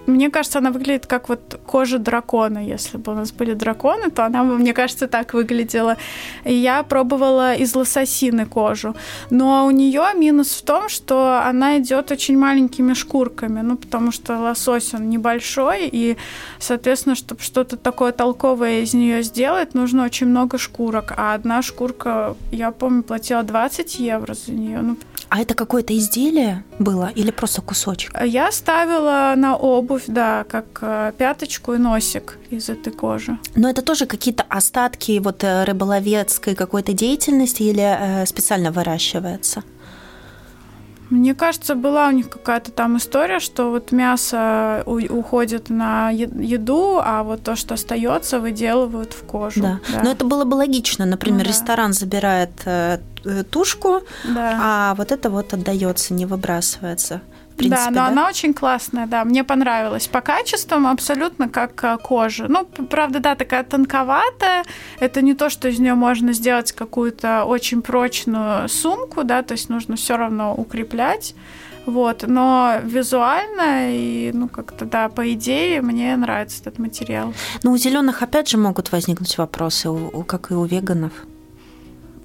мне 0.06 0.30
кажется, 0.30 0.58
она 0.58 0.70
выглядит 0.70 1.06
как 1.06 1.28
вот 1.28 1.60
кожа 1.66 1.98
дракона. 1.98 2.58
Если 2.58 2.98
бы 2.98 3.12
у 3.12 3.14
нас 3.14 3.32
были 3.32 3.54
драконы, 3.54 4.10
то 4.10 4.24
она 4.24 4.44
бы, 4.44 4.58
мне 4.58 4.72
кажется, 4.72 5.08
так 5.08 5.34
выглядела. 5.34 5.96
Я 6.44 6.82
пробовала 6.82 7.54
из 7.54 7.74
лососины 7.74 8.46
кожу. 8.46 8.94
Но 9.30 9.66
у 9.66 9.70
нее 9.70 10.04
минус 10.14 10.52
в 10.52 10.62
том, 10.62 10.88
что 10.88 11.42
она 11.44 11.78
идет 11.78 12.10
очень 12.10 12.38
маленькими 12.38 12.94
шкурками. 12.94 13.60
Ну, 13.60 13.76
потому 13.76 14.12
что 14.12 14.38
лосось, 14.38 14.94
он 14.94 15.08
небольшой, 15.08 15.88
и, 15.88 16.16
соответственно, 16.58 17.14
чтобы 17.14 17.40
что-то 17.40 17.76
такое 17.76 18.12
толковое 18.12 18.80
из 18.80 18.94
нее 18.94 19.22
сделать, 19.22 19.74
нужно 19.74 20.04
очень 20.04 20.26
много 20.26 20.58
шкурок. 20.58 21.14
А 21.16 21.34
одна 21.34 21.62
шкурка, 21.62 22.36
я 22.52 22.70
помню, 22.70 23.02
платила 23.02 23.42
20 23.42 23.98
евро 23.98 24.34
за 24.34 24.52
нее. 24.52 24.80
Ну, 24.82 24.96
а 25.28 25.40
это 25.40 25.54
какое-то 25.54 25.96
изделие 25.96 26.64
было 26.78 27.10
или 27.14 27.30
просто 27.30 27.62
кусочек? 27.62 28.12
Я 28.24 28.52
ставила 28.52 29.34
на 29.36 29.56
обувь, 29.56 30.04
да, 30.06 30.44
как 30.48 30.78
э, 30.80 31.12
пяточку 31.16 31.74
и 31.74 31.78
носик 31.78 32.38
из 32.50 32.68
этой 32.68 32.92
кожи. 32.92 33.38
Но 33.54 33.68
это 33.68 33.82
тоже 33.82 34.06
какие-то 34.06 34.44
остатки 34.48 35.18
вот 35.18 35.44
э, 35.44 35.64
рыболовецкой 35.64 36.54
какой-то 36.54 36.92
деятельности 36.92 37.62
или 37.62 37.82
э, 37.82 38.26
специально 38.26 38.70
выращивается? 38.70 39.62
Мне 41.14 41.34
кажется, 41.34 41.76
была 41.76 42.08
у 42.08 42.10
них 42.10 42.28
какая-то 42.28 42.72
там 42.72 42.96
история, 42.96 43.38
что 43.38 43.70
вот 43.70 43.92
мясо 43.92 44.82
уходит 44.84 45.70
на 45.70 46.10
еду, 46.10 47.00
а 47.00 47.22
вот 47.22 47.44
то, 47.44 47.54
что 47.54 47.74
остается, 47.74 48.40
выделывают 48.40 49.12
в 49.12 49.24
кожу. 49.24 49.62
Да. 49.62 49.80
да. 49.92 50.02
Но 50.02 50.10
это 50.10 50.24
было 50.24 50.44
бы 50.44 50.54
логично. 50.54 51.06
Например, 51.06 51.38
ну, 51.38 51.44
да. 51.44 51.50
ресторан 51.50 51.92
забирает 51.92 52.50
э, 52.64 52.98
тушку, 53.48 54.02
да. 54.24 54.58
а 54.60 54.94
вот 54.96 55.12
это 55.12 55.30
вот 55.30 55.54
отдается, 55.54 56.14
не 56.14 56.26
выбрасывается 56.26 57.20
принципе, 57.56 57.84
да, 57.84 57.90
но 57.90 57.96
да? 57.96 58.06
она 58.08 58.28
очень 58.28 58.54
классная, 58.54 59.06
да, 59.06 59.24
мне 59.24 59.44
понравилась. 59.44 60.06
По 60.08 60.20
качествам 60.20 60.86
абсолютно 60.86 61.48
как 61.48 61.82
э, 61.84 61.98
кожа. 62.02 62.46
Ну, 62.48 62.64
правда, 62.64 63.20
да, 63.20 63.34
такая 63.34 63.64
тонковатая. 63.64 64.64
Это 65.00 65.22
не 65.22 65.34
то, 65.34 65.50
что 65.50 65.68
из 65.68 65.78
нее 65.78 65.94
можно 65.94 66.32
сделать 66.32 66.72
какую-то 66.72 67.44
очень 67.44 67.82
прочную 67.82 68.68
сумку, 68.68 69.24
да, 69.24 69.42
то 69.42 69.52
есть 69.52 69.68
нужно 69.68 69.96
все 69.96 70.16
равно 70.16 70.54
укреплять. 70.54 71.34
Вот, 71.86 72.24
но 72.26 72.76
визуально 72.82 73.94
и, 73.94 74.30
ну, 74.32 74.48
как-то, 74.48 74.86
да, 74.86 75.08
по 75.10 75.32
идее, 75.34 75.82
мне 75.82 76.16
нравится 76.16 76.62
этот 76.62 76.78
материал. 76.78 77.34
Ну, 77.62 77.72
у 77.72 77.76
зеленых 77.76 78.22
опять 78.22 78.48
же 78.48 78.56
могут 78.56 78.90
возникнуть 78.90 79.36
вопросы, 79.36 79.90
как 80.26 80.50
и 80.50 80.54
у 80.54 80.64
веганов. 80.64 81.12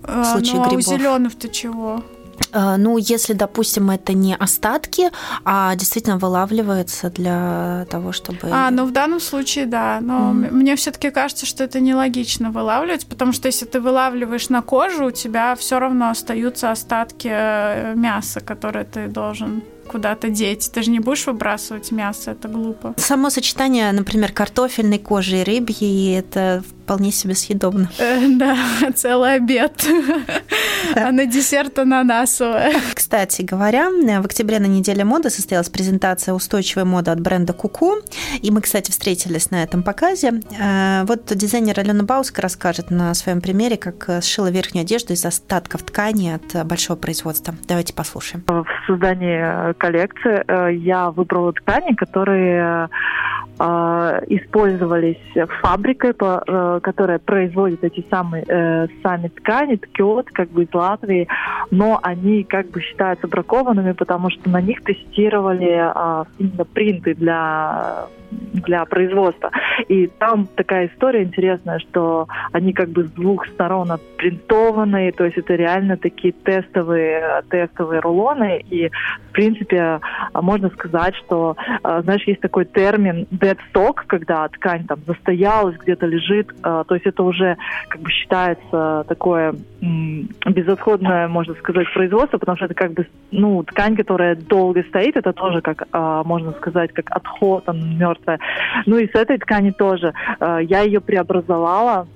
В 0.02 0.08
а, 0.08 0.24
случае 0.24 0.56
ну, 0.56 0.70
грибов. 0.70 0.88
а 0.88 0.92
у 0.94 0.98
зеленых-то 0.98 1.50
чего? 1.50 2.04
А, 2.52 2.78
ну, 2.78 2.98
если, 2.98 3.34
допустим, 3.34 3.90
это 3.92 4.14
не 4.14 4.36
остатки, 4.36 5.10
а 5.46 5.76
действительно 5.76 6.18
вылавливается 6.18 7.10
для 7.10 7.86
того, 7.90 8.12
чтобы... 8.12 8.40
А, 8.44 8.72
ну 8.72 8.86
в 8.86 8.92
данном 8.92 9.20
случае, 9.20 9.66
да. 9.66 10.00
Но 10.02 10.32
mm. 10.32 10.52
мне 10.52 10.76
все-таки 10.76 11.12
кажется, 11.12 11.46
что 11.46 11.64
это 11.64 11.80
нелогично 11.80 12.52
вылавливать, 12.52 13.06
потому 13.08 13.34
что 13.34 13.48
если 13.48 13.66
ты 13.66 13.80
вылавливаешь 13.80 14.50
на 14.50 14.62
кожу, 14.62 15.06
у 15.06 15.12
тебя 15.12 15.56
все 15.56 15.80
равно 15.80 16.10
остаются 16.10 16.72
остатки 16.72 17.30
э, 17.32 17.94
мяса, 17.96 18.40
которые 18.40 18.86
ты 18.86 19.08
должен 19.08 19.64
куда-то 19.90 20.30
деть. 20.30 20.72
Ты 20.72 20.84
же 20.84 20.92
не 20.92 21.00
будешь 21.00 21.26
выбрасывать 21.26 21.92
мясо, 21.92 22.32
это 22.32 22.48
глупо. 22.48 22.94
Само 22.98 23.30
сочетание, 23.30 23.92
например, 23.92 24.32
картофельной 24.32 25.00
кожи 25.00 25.38
и 25.42 25.44
рыбьей, 25.44 26.20
это 26.20 26.64
вполне 26.90 27.12
себе 27.12 27.36
съедобно. 27.36 27.88
Э, 28.00 28.20
да, 28.28 28.58
целый 28.96 29.36
обед. 29.36 29.86
А 30.96 31.12
на 31.12 31.28
десерт 31.28 31.78
ананасовое. 31.78 32.74
Кстати 32.96 33.44
говоря, 33.44 33.90
в 33.90 34.26
октябре 34.26 34.58
на 34.58 34.66
неделе 34.66 35.04
моды 35.04 35.30
состоялась 35.30 35.70
презентация 35.70 36.34
устойчивой 36.34 36.86
моды 36.86 37.12
от 37.12 37.20
бренда 37.20 37.54
Куку. 37.54 37.98
И 38.42 38.50
мы, 38.50 38.62
кстати, 38.62 38.90
встретились 38.90 39.52
на 39.52 39.62
этом 39.62 39.84
показе. 39.84 40.42
Э, 40.60 41.04
вот 41.06 41.28
дизайнер 41.28 41.80
Алена 41.80 42.04
Бауска 42.04 42.42
расскажет 42.42 42.90
на 42.90 43.14
своем 43.14 43.40
примере, 43.40 43.78
как 43.78 44.24
сшила 44.24 44.50
верхнюю 44.50 44.82
одежду 44.82 45.14
из 45.14 45.24
остатков 45.24 45.84
ткани 45.84 46.40
от 46.40 46.66
большого 46.66 46.98
производства. 46.98 47.54
Давайте 47.68 47.94
послушаем. 47.94 48.44
В 48.48 48.66
создании 48.88 49.74
коллекции 49.74 50.44
э, 50.48 50.74
я 50.74 51.12
выбрала 51.12 51.54
ткани, 51.54 51.94
которые 51.94 52.90
использовались 53.60 55.18
фабрикой, 55.62 56.12
э, 56.12 56.79
которая 56.80 57.20
производит 57.20 57.84
эти 57.84 58.06
самые 58.10 58.44
сами 59.04 59.28
ткани, 59.28 59.76
ткет, 59.76 60.30
как 60.32 60.50
бы 60.50 60.64
из 60.64 60.74
Латвии, 60.74 61.28
но 61.72 62.00
они 62.02 62.44
как 62.44 62.70
бы 62.72 62.82
считаются 62.82 63.28
бракованными, 63.28 63.94
потому 63.94 64.30
что 64.30 64.50
на 64.50 64.62
них 64.62 64.84
тестировали 64.84 65.92
именно 66.40 66.66
принты 66.66 67.14
для 67.16 68.08
для 68.32 68.86
производства. 68.86 69.52
И 69.88 70.08
там 70.08 70.48
такая 70.56 70.88
история 70.88 71.24
интересная, 71.24 71.80
что 71.80 72.28
они 72.52 72.74
как 72.74 72.90
бы 72.90 73.04
с 73.04 73.12
двух 73.12 73.48
сторон 73.48 73.92
отпринтованы, 73.92 75.12
то 75.12 75.26
есть 75.26 75.38
это 75.38 75.56
реально 75.56 75.98
такие 75.98 76.34
тестовые, 76.34 77.44
тестовые 77.50 78.02
рулоны, 78.02 78.64
и 78.70 78.90
в 78.90 79.32
принципе 79.32 80.00
можно 80.34 80.70
сказать, 80.70 81.16
что, 81.16 81.56
а, 81.84 82.02
знаешь, 82.02 82.24
есть 82.26 82.42
такой 82.42 82.66
термин 82.66 83.28
dead 83.32 83.58
stock, 83.74 84.04
когда 84.08 84.48
ткань 84.50 84.86
там 84.86 85.00
застоялась, 85.08 85.78
где-то 85.78 86.06
лежит, 86.06 86.54
а, 86.62 86.69
то 86.88 86.96
есть 86.96 87.06
это 87.06 87.24
уже 87.24 87.58
как 87.88 88.02
бы 88.02 88.10
считается 88.12 89.06
такое 89.08 89.56
безотходное, 90.46 91.28
можно 91.28 91.54
сказать, 91.56 91.88
производство, 91.94 92.38
потому 92.38 92.56
что 92.58 92.66
это 92.66 92.74
как 92.74 92.94
бы, 92.94 93.08
ну, 93.32 93.64
ткань, 93.64 93.96
которая 93.96 94.36
долго 94.36 94.84
стоит, 94.84 95.16
это 95.16 95.34
тоже 95.34 95.62
как, 95.62 95.88
а, 95.92 96.24
можно 96.24 96.52
сказать, 96.54 96.92
как 96.94 97.06
отход, 97.12 97.64
он 97.68 97.98
мертвая. 97.98 98.40
Ну 98.86 98.98
и 98.98 99.08
с 99.08 99.16
этой 99.16 99.38
ткани 99.38 99.72
тоже. 99.72 100.14
Я 100.40 100.82
ее 100.82 101.02
преобразовала 101.02 102.08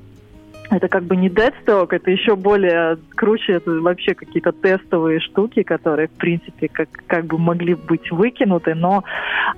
это 0.76 0.88
как 0.88 1.04
бы 1.04 1.16
не 1.16 1.30
deadstock, 1.30 1.88
это 1.92 2.12
еще 2.12 2.36
более 2.36 2.98
круче, 3.16 3.54
это 3.54 3.72
вообще 3.72 4.14
какие-то 4.14 4.52
тестовые 4.52 5.20
штуки, 5.20 5.64
которые, 5.64 6.08
в 6.08 6.12
принципе, 6.12 6.68
как, 6.68 6.90
как 7.08 7.26
бы 7.26 7.38
могли 7.38 7.76
быть 7.76 8.12
выкинуты, 8.12 8.76
но 8.76 9.04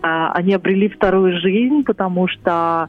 а, 0.01 0.31
они 0.33 0.53
обрели 0.53 0.89
вторую 0.89 1.39
жизнь, 1.39 1.83
потому 1.83 2.27
что 2.27 2.87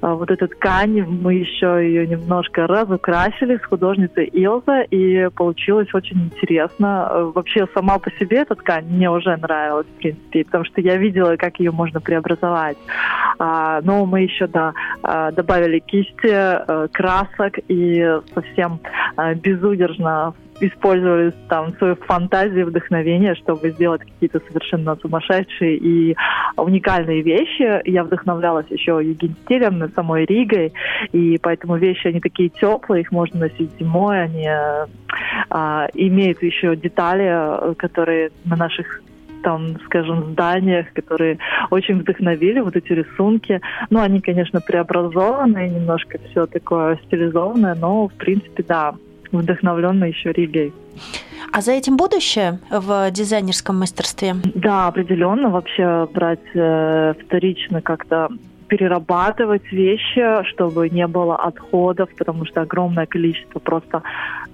а, 0.00 0.14
вот 0.14 0.30
эта 0.30 0.48
ткань, 0.48 1.02
мы 1.02 1.34
еще 1.34 1.80
ее 1.82 2.06
немножко 2.06 2.66
разукрасили 2.66 3.56
с 3.56 3.64
художницей 3.64 4.26
Илза, 4.26 4.82
и 4.82 5.28
получилось 5.30 5.88
очень 5.94 6.24
интересно. 6.24 7.30
Вообще 7.34 7.66
сама 7.74 7.98
по 7.98 8.10
себе 8.12 8.38
эта 8.38 8.54
ткань 8.54 8.86
мне 8.86 9.10
уже 9.10 9.36
нравилась, 9.36 9.86
в 9.86 9.98
принципе, 9.98 10.44
потому 10.44 10.64
что 10.64 10.80
я 10.80 10.96
видела, 10.96 11.36
как 11.36 11.58
ее 11.58 11.70
можно 11.70 12.00
преобразовать. 12.00 12.76
А, 13.38 13.80
но 13.82 14.06
мы 14.06 14.22
еще, 14.22 14.46
да, 14.46 14.72
а, 15.02 15.30
добавили 15.32 15.78
кисти, 15.80 16.30
а, 16.30 16.88
красок, 16.92 17.58
и 17.68 18.20
совсем 18.34 18.80
э, 19.16 19.34
безудержно 19.34 20.34
использовали 20.60 21.32
там 21.48 21.74
свою 21.76 21.96
фантазию, 21.96 22.66
вдохновение, 22.66 23.34
чтобы 23.34 23.70
сделать 23.70 24.02
какие-то 24.02 24.40
совершенно 24.48 24.96
сумасшедшие 24.96 25.76
и 25.76 26.16
уникальные 26.56 27.22
вещи. 27.22 27.82
Я 27.88 28.04
вдохновлялась 28.04 28.66
еще 28.70 29.00
югенстилем, 29.02 29.90
самой 29.94 30.24
Ригой, 30.24 30.72
и 31.12 31.38
поэтому 31.42 31.76
вещи, 31.76 32.08
они 32.08 32.20
такие 32.20 32.48
теплые, 32.48 33.02
их 33.02 33.12
можно 33.12 33.40
носить 33.40 33.70
зимой, 33.78 34.22
они 34.22 34.48
а, 35.50 35.88
имеют 35.94 36.42
еще 36.42 36.74
детали, 36.74 37.74
которые 37.74 38.30
на 38.44 38.56
наших 38.56 39.02
там, 39.46 39.76
скажем, 39.84 40.32
зданиях, 40.32 40.92
которые 40.92 41.38
очень 41.70 42.00
вдохновили 42.00 42.58
вот 42.58 42.74
эти 42.74 42.92
рисунки. 42.92 43.60
Ну, 43.90 44.00
они, 44.00 44.20
конечно, 44.20 44.60
преобразованные, 44.60 45.70
немножко 45.70 46.18
все 46.28 46.46
такое 46.46 46.98
стилизованное, 47.06 47.76
но, 47.76 48.08
в 48.08 48.14
принципе, 48.14 48.64
да, 48.64 48.94
вдохновленные 49.30 50.10
еще 50.10 50.32
Ригой. 50.32 50.72
А 51.52 51.60
за 51.60 51.72
этим 51.72 51.96
будущее 51.96 52.58
в 52.70 53.08
дизайнерском 53.12 53.78
мастерстве? 53.78 54.34
Да, 54.54 54.88
определенно. 54.88 55.48
Вообще 55.48 56.08
брать 56.12 56.40
э, 56.54 57.14
вторично 57.24 57.80
как-то 57.82 58.28
перерабатывать 58.68 59.70
вещи, 59.72 60.44
чтобы 60.50 60.88
не 60.90 61.06
было 61.06 61.36
отходов, 61.36 62.08
потому 62.16 62.44
что 62.44 62.62
огромное 62.62 63.06
количество 63.06 63.58
просто, 63.58 64.02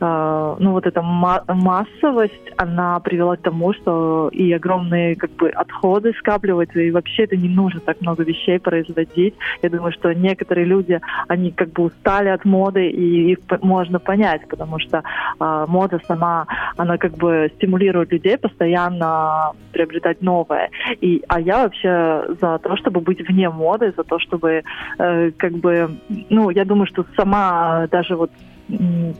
э, 0.01 0.57
ну 0.59 0.72
вот 0.72 0.87
эта 0.87 1.03
массовость, 1.03 2.53
она 2.57 3.01
привела 3.01 3.37
к 3.37 3.42
тому, 3.42 3.72
что 3.75 4.29
и 4.33 4.53
огромные 4.53 5.16
как 5.16 5.31
бы 5.33 5.48
отходы 5.51 6.12
скапливаются, 6.18 6.81
и 6.81 6.90
вообще 6.90 7.25
это 7.25 7.37
не 7.37 7.48
нужно 7.48 7.81
так 7.81 8.01
много 8.01 8.22
вещей 8.25 8.59
производить. 8.59 9.35
Я 9.62 9.70
думаю, 9.70 9.92
что 9.92 10.12
некоторые 10.14 10.66
люди, 10.66 11.01
они 11.29 11.51
как 11.51 11.72
бы 11.72 11.85
устали 11.85 12.29
от 12.29 12.44
моды, 12.44 12.88
и 12.88 13.33
их 13.33 13.38
можно 13.62 13.98
понять, 13.98 14.46
потому 14.48 14.79
что 14.79 15.03
э, 15.40 15.66
мода 15.68 16.01
сама, 16.07 16.46
она 16.77 16.98
как 16.98 17.12
бы 17.16 17.51
стимулирует 17.57 18.12
людей 18.12 18.38
постоянно 18.38 19.53
приобретать 19.72 20.22
новое. 20.22 20.70
И, 21.01 21.22
а 21.29 21.40
я 21.40 21.62
вообще 21.62 22.25
за 22.40 22.59
то, 22.59 22.77
чтобы 22.77 23.01
быть 23.01 23.27
вне 23.27 23.48
моды, 23.48 23.92
за 23.96 24.02
то, 24.05 24.19
чтобы 24.19 24.62
э, 24.99 25.31
как 25.37 25.53
бы, 25.53 25.91
ну, 26.31 26.51
я 26.51 26.65
думаю, 26.65 26.87
что 26.87 27.05
сама 27.17 27.87
даже 27.91 28.17
вот 28.17 28.31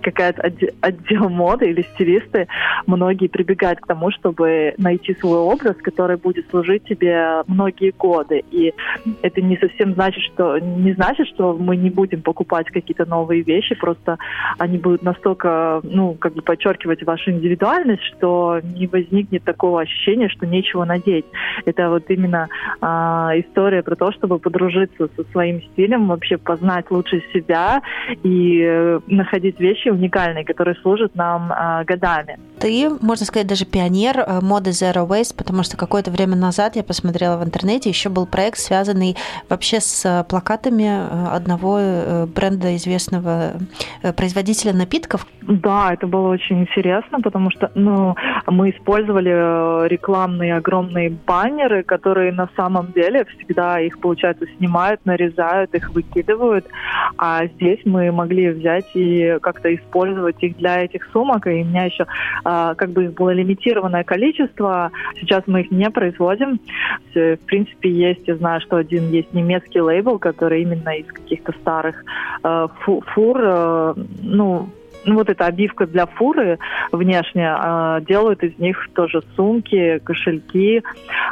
какая-то 0.03 0.51
отдел 0.81 1.29
моды 1.29 1.71
или 1.71 1.83
стилисты, 1.95 2.49
многие 2.87 3.29
прибегают 3.29 3.81
к 3.81 3.87
тому, 3.87 4.11
чтобы 4.11 4.75
найти 4.79 5.15
свой 5.15 5.39
образ, 5.39 5.77
который 5.83 6.17
будет 6.17 6.49
служить 6.51 6.85
тебе 6.85 7.43
многие 7.47 7.91
годы. 7.91 8.43
И 8.51 8.73
это 9.23 9.41
не 9.41 9.57
совсем 9.57 9.95
значит, 9.95 10.23
что 10.33 10.59
не 10.59 10.93
значит, 10.93 11.29
что 11.29 11.55
мы 11.55 11.77
не 11.77 11.91
будем 11.91 12.23
покупать 12.23 12.67
какие-то 12.67 13.05
новые 13.07 13.43
вещи, 13.43 13.75
просто 13.75 14.19
они 14.59 14.79
будут 14.79 15.03
настолько, 15.03 15.81
ну, 15.83 16.15
как 16.15 16.35
бы 16.35 16.43
подчеркивать 16.43 17.03
вашу 17.05 17.31
индивидуальность, 17.31 18.03
что 18.03 18.61
не 18.63 18.87
возникнет 18.87 19.45
такого 19.45 19.83
ощущения, 19.83 20.29
что 20.29 20.47
нечего 20.47 20.85
надеть. 20.85 21.27
Это 21.65 21.91
вот 21.91 22.05
именно 22.09 22.49
а, 22.81 23.33
история 23.37 23.83
про 23.83 23.97
то, 23.97 24.13
чтобы 24.13 24.39
подружиться 24.39 25.09
со 25.17 25.25
своим 25.33 25.63
стилем, 25.63 26.09
вообще 26.09 26.39
познать 26.39 26.91
лучше 26.91 27.23
себя 27.33 27.83
и 28.23 28.61
э, 28.63 29.01
находить 29.43 29.61
вещи 29.61 29.89
уникальные, 29.89 30.45
которые 30.45 30.77
служат 30.77 31.15
нам 31.15 31.53
а, 31.53 31.85
годами. 31.85 32.39
Ты, 32.63 32.89
можно 33.01 33.27
сказать, 33.27 33.49
даже 33.49 33.65
пионер 33.65 34.21
э, 34.21 34.39
моды 34.41 34.71
Zero 34.71 35.05
Waste, 35.05 35.35
потому 35.37 35.65
что 35.65 35.77
какое-то 35.77 36.13
время 36.13 36.37
назад 36.37 36.77
я 36.77 36.85
посмотрела 36.85 37.37
в 37.37 37.45
интернете, 37.45 37.89
еще 37.89 38.09
был 38.09 38.25
проект, 38.25 38.59
связанный 38.59 39.17
вообще 39.49 39.81
с 39.81 40.05
э, 40.05 40.23
плакатами 40.23 40.87
одного 41.35 42.29
бренда 42.29 42.77
известного 42.77 43.55
производителя 44.17 44.73
напитков. 44.73 45.27
Да, 45.43 45.93
это 45.93 46.07
было 46.07 46.29
очень 46.29 46.61
интересно, 46.61 47.21
потому 47.21 47.51
что 47.51 47.73
ну, 47.75 48.15
мы 48.47 48.71
использовали 48.71 49.89
рекламные 49.89 50.55
огромные 50.55 51.11
баннеры, 51.11 51.83
которые 51.83 52.31
на 52.31 52.49
самом 52.57 52.93
деле 52.93 53.25
всегда 53.25 53.81
их, 53.81 53.99
получается, 53.99 54.47
снимают, 54.59 55.05
нарезают, 55.05 55.75
их 55.75 55.91
выкидывают. 55.91 56.67
А 57.19 57.45
здесь 57.47 57.81
мы 57.85 58.13
могли 58.13 58.51
взять 58.51 58.87
и 58.95 59.37
как-то 59.43 59.75
использовать 59.75 60.41
их 60.43 60.57
для 60.59 60.85
этих 60.85 61.09
сумок. 61.13 61.47
И 61.49 61.65
меня 61.65 61.87
еще 61.87 62.07
как 62.77 62.91
бы 62.91 63.05
их 63.05 63.15
было 63.15 63.31
лимитированное 63.31 64.05
количество. 64.05 64.91
Сейчас 65.21 65.43
мы 65.47 65.63
их 65.63 65.71
не 65.71 65.91
производим. 65.91 66.61
В 67.15 67.37
принципе, 67.47 67.91
есть, 67.91 68.27
я 68.27 68.37
знаю, 68.37 68.61
что 68.61 68.77
один 68.77 69.11
есть 69.11 69.33
немецкий 69.33 69.81
лейбл, 69.81 70.19
который 70.19 70.63
именно 70.63 70.91
из 70.91 71.07
каких-то 71.07 71.53
старых 71.61 72.05
э, 72.43 72.69
фур, 73.15 73.41
э, 73.41 73.95
ну, 74.23 74.69
ну, 75.05 75.15
вот 75.15 75.29
эта 75.29 75.47
обивка 75.47 75.87
для 75.87 76.07
фуры 76.07 76.59
внешне, 76.91 77.49
а, 77.49 78.01
делают 78.01 78.43
из 78.43 78.59
них 78.59 78.89
тоже 78.95 79.23
сумки, 79.37 79.99
кошельки. 80.05 80.83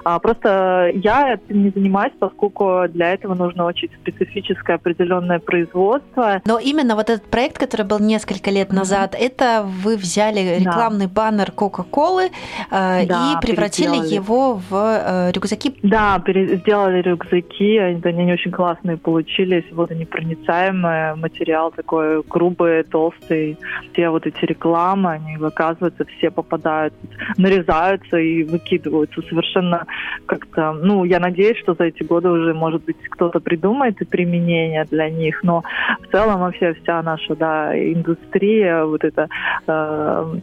А, 0.04 0.18
просто 0.18 0.90
я 0.94 1.34
этим 1.34 1.64
не 1.64 1.70
занимаюсь, 1.70 2.12
поскольку 2.18 2.84
для 2.88 3.12
этого 3.12 3.34
нужно 3.34 3.64
очень 3.64 3.88
специфическое 4.00 4.76
определенное 4.76 5.38
производство. 5.38 6.40
Но 6.46 6.58
именно 6.58 6.96
вот 6.96 7.10
этот 7.10 7.30
проект, 7.30 7.58
который 7.58 7.86
был 7.86 7.98
несколько 7.98 8.50
лет 8.50 8.72
назад, 8.72 9.14
mm-hmm. 9.14 9.26
это 9.26 9.66
вы 9.82 9.96
взяли 9.96 10.58
рекламный 10.60 11.06
да. 11.06 11.12
баннер 11.12 11.50
Кока-Колы 11.52 12.24
э, 12.24 13.06
да, 13.06 13.06
и 13.06 13.46
превратили 13.46 13.96
его 14.14 14.60
в 14.68 14.72
э, 14.72 15.32
рюкзаки. 15.32 15.74
Да, 15.82 16.22
сделали 16.26 17.02
рюкзаки, 17.02 17.78
они, 17.78 18.00
они 18.02 18.32
очень 18.32 18.50
классные 18.50 18.96
получились, 18.96 19.64
вот 19.72 19.90
они 19.90 20.04
проницаемые, 20.04 21.14
материал 21.14 21.70
такой 21.70 22.22
грубый, 22.22 22.82
толстый, 22.84 23.58
все 23.92 24.10
вот 24.10 24.26
эти 24.26 24.44
рекламы, 24.44 25.12
они, 25.12 25.36
оказывается, 25.36 26.04
все 26.16 26.30
попадают, 26.30 26.94
нарезаются 27.36 28.18
и 28.18 28.44
выкидываются 28.44 29.22
совершенно 29.22 29.86
как-то, 30.26 30.72
ну, 30.72 31.04
я 31.04 31.20
надеюсь, 31.20 31.58
что 31.58 31.74
за 31.74 31.84
эти 31.84 32.02
годы 32.02 32.28
уже, 32.28 32.54
может 32.54 32.84
быть, 32.84 32.96
кто-то 33.10 33.40
придумает 33.40 34.00
и 34.00 34.04
применение 34.04 34.84
для 34.84 35.10
них, 35.10 35.42
но 35.42 35.62
в 36.00 36.10
целом 36.10 36.40
вообще 36.40 36.74
вся 36.74 37.02
наша, 37.02 37.34
да, 37.34 37.76
индустрия, 37.76 38.84
вот 38.84 39.04
это 39.04 39.28
э, 39.66 40.34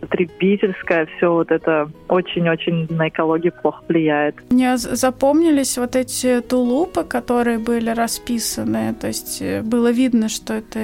потребительская, 0.00 1.06
все 1.16 1.32
вот 1.32 1.50
это 1.50 1.90
очень-очень 2.08 2.86
на 2.90 3.08
экологию 3.08 3.52
плохо 3.62 3.82
влияет. 3.88 4.36
Мне 4.50 4.76
запомнились 4.76 5.78
вот 5.78 5.96
эти 5.96 6.40
тулупы, 6.40 7.04
которые 7.04 7.58
были 7.58 7.90
расписаны, 7.90 8.94
то 8.94 9.08
есть 9.08 9.42
э, 9.42 9.62
было 9.62 9.90
видно, 9.90 10.28
что 10.28 10.54
это, 10.54 10.78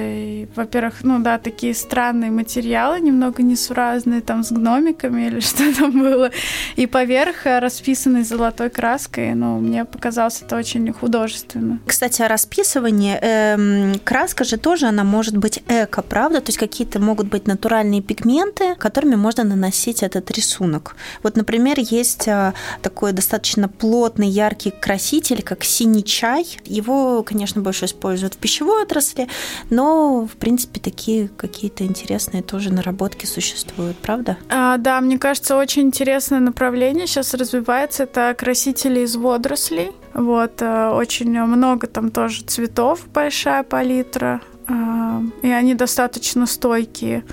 во-первых, 0.55 1.03
ну 1.03 1.19
да, 1.19 1.37
такие 1.37 1.70
такие 1.71 1.75
странные 1.75 2.31
материалы, 2.31 2.99
немного 2.99 3.43
несуразные, 3.43 4.21
там 4.21 4.43
с 4.43 4.51
гномиками 4.51 5.27
или 5.27 5.39
что 5.41 5.73
там 5.75 5.91
было. 5.91 6.31
И 6.77 6.87
поверх 6.87 7.45
расписанный 7.45 8.23
золотой 8.23 8.69
краской. 8.69 9.33
Ну, 9.35 9.59
мне 9.59 9.85
показалось 9.85 10.41
это 10.41 10.57
очень 10.57 10.91
художественно. 10.93 11.79
Кстати, 11.85 12.23
о 12.23 12.27
расписывании. 12.27 13.17
Эм, 13.21 13.99
краска 14.03 14.43
же 14.43 14.57
тоже, 14.57 14.87
она 14.87 15.03
может 15.03 15.37
быть 15.37 15.63
эко, 15.67 16.01
правда? 16.01 16.39
То 16.39 16.49
есть 16.49 16.59
какие-то 16.59 16.99
могут 16.99 17.27
быть 17.27 17.47
натуральные 17.47 18.01
пигменты, 18.01 18.75
которыми 18.75 19.15
можно 19.15 19.43
наносить 19.43 20.03
этот 20.03 20.31
рисунок. 20.31 20.95
Вот, 21.23 21.37
например, 21.37 21.77
есть 21.79 22.27
э, 22.27 22.53
такой 22.81 23.13
достаточно 23.13 23.67
плотный, 23.67 24.29
яркий 24.29 24.71
краситель, 24.71 25.41
как 25.41 25.63
синий 25.63 26.03
чай. 26.03 26.45
Его, 26.65 27.23
конечно, 27.23 27.61
больше 27.61 27.85
используют 27.85 28.33
в 28.33 28.37
пищевой 28.37 28.83
отрасли, 28.83 29.27
но, 29.69 30.27
в 30.27 30.35
принципе, 30.37 30.79
такие 30.79 31.29
какие 31.37 31.60
какие-то 31.61 31.85
интересные 31.85 32.41
тоже 32.41 32.73
наработки 32.73 33.27
существуют, 33.27 33.95
правда? 33.97 34.35
А, 34.49 34.77
да, 34.77 34.99
мне 34.99 35.19
кажется, 35.19 35.55
очень 35.55 35.83
интересное 35.83 36.39
направление 36.39 37.05
сейчас 37.05 37.35
развивается. 37.35 38.03
Это 38.03 38.33
красители 38.35 39.01
из 39.01 39.15
водорослей. 39.15 39.91
Вот, 40.15 40.59
э, 40.63 40.89
очень 40.89 41.29
много 41.29 41.85
там 41.85 42.09
тоже 42.09 42.41
цветов, 42.41 43.07
большая 43.13 43.61
палитра. 43.61 44.41
А, 44.67 45.21
и 45.43 45.49
они 45.49 45.75
достаточно 45.75 46.47
стойкие. 46.47 47.23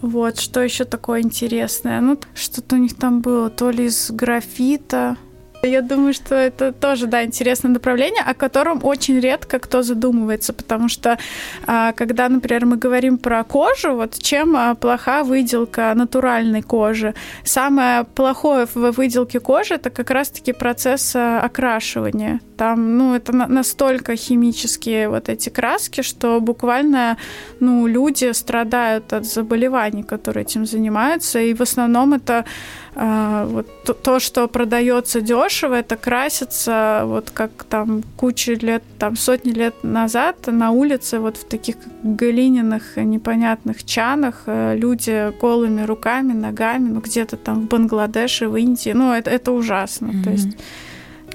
Вот, 0.00 0.38
что 0.38 0.62
еще 0.62 0.84
такое 0.84 1.22
интересное? 1.22 2.00
Ну, 2.00 2.20
что-то 2.36 2.76
у 2.76 2.78
них 2.78 2.94
там 2.94 3.20
было, 3.20 3.50
то 3.50 3.70
ли 3.70 3.86
из 3.86 4.12
графита, 4.12 5.16
я 5.66 5.82
думаю, 5.82 6.14
что 6.14 6.34
это 6.34 6.72
тоже, 6.72 7.06
да, 7.06 7.24
интересное 7.24 7.70
направление, 7.70 8.22
о 8.22 8.34
котором 8.34 8.80
очень 8.84 9.20
редко 9.20 9.58
кто 9.58 9.82
задумывается, 9.82 10.52
потому 10.52 10.88
что 10.88 11.18
а, 11.66 11.92
когда, 11.92 12.28
например, 12.28 12.66
мы 12.66 12.76
говорим 12.76 13.18
про 13.18 13.44
кожу, 13.44 13.94
вот 13.94 14.18
чем 14.18 14.56
а, 14.56 14.74
плоха 14.74 15.24
выделка 15.24 15.92
натуральной 15.94 16.62
кожи? 16.62 17.14
Самое 17.44 18.04
плохое 18.04 18.66
в 18.66 18.92
выделке 18.92 19.40
кожи 19.40 19.74
это 19.74 19.90
как 19.90 20.10
раз-таки 20.10 20.52
процесс 20.52 21.14
а, 21.14 21.40
окрашивания. 21.40 22.40
Там, 22.56 22.96
ну, 22.96 23.14
это 23.14 23.32
настолько 23.32 24.16
химические 24.16 25.08
вот 25.08 25.28
эти 25.28 25.50
краски, 25.50 26.00
что 26.00 26.40
буквально, 26.40 27.18
ну, 27.60 27.86
люди 27.86 28.32
страдают 28.32 29.12
от 29.12 29.26
заболеваний, 29.26 30.02
которые 30.02 30.44
этим 30.44 30.64
занимаются, 30.64 31.38
и 31.38 31.52
в 31.52 31.60
основном 31.60 32.14
это 32.14 32.44
вот 32.98 33.66
то, 33.84 33.92
то, 33.92 34.18
что 34.20 34.48
продается 34.48 35.20
дешево, 35.20 35.74
это 35.74 35.96
красится 35.96 37.02
вот 37.04 37.30
как 37.30 37.50
там 37.64 38.02
кучу 38.16 38.52
лет, 38.52 38.82
там 38.98 39.16
сотни 39.16 39.50
лет 39.50 39.74
назад 39.82 40.36
на 40.46 40.70
улице 40.70 41.18
вот 41.18 41.36
в 41.36 41.44
таких 41.44 41.76
глиняных 42.02 42.96
непонятных 42.96 43.84
чанах 43.84 44.44
э, 44.46 44.76
люди 44.76 45.30
голыми 45.38 45.82
руками, 45.82 46.32
ногами, 46.32 46.88
ну 46.88 47.00
где-то 47.00 47.36
там 47.36 47.62
в 47.62 47.68
Бангладеше, 47.68 48.48
в 48.48 48.56
Индии, 48.56 48.90
ну 48.90 49.12
это, 49.12 49.30
это 49.30 49.52
ужасно, 49.52 50.06
mm-hmm. 50.06 50.24
то 50.24 50.30
есть 50.30 50.56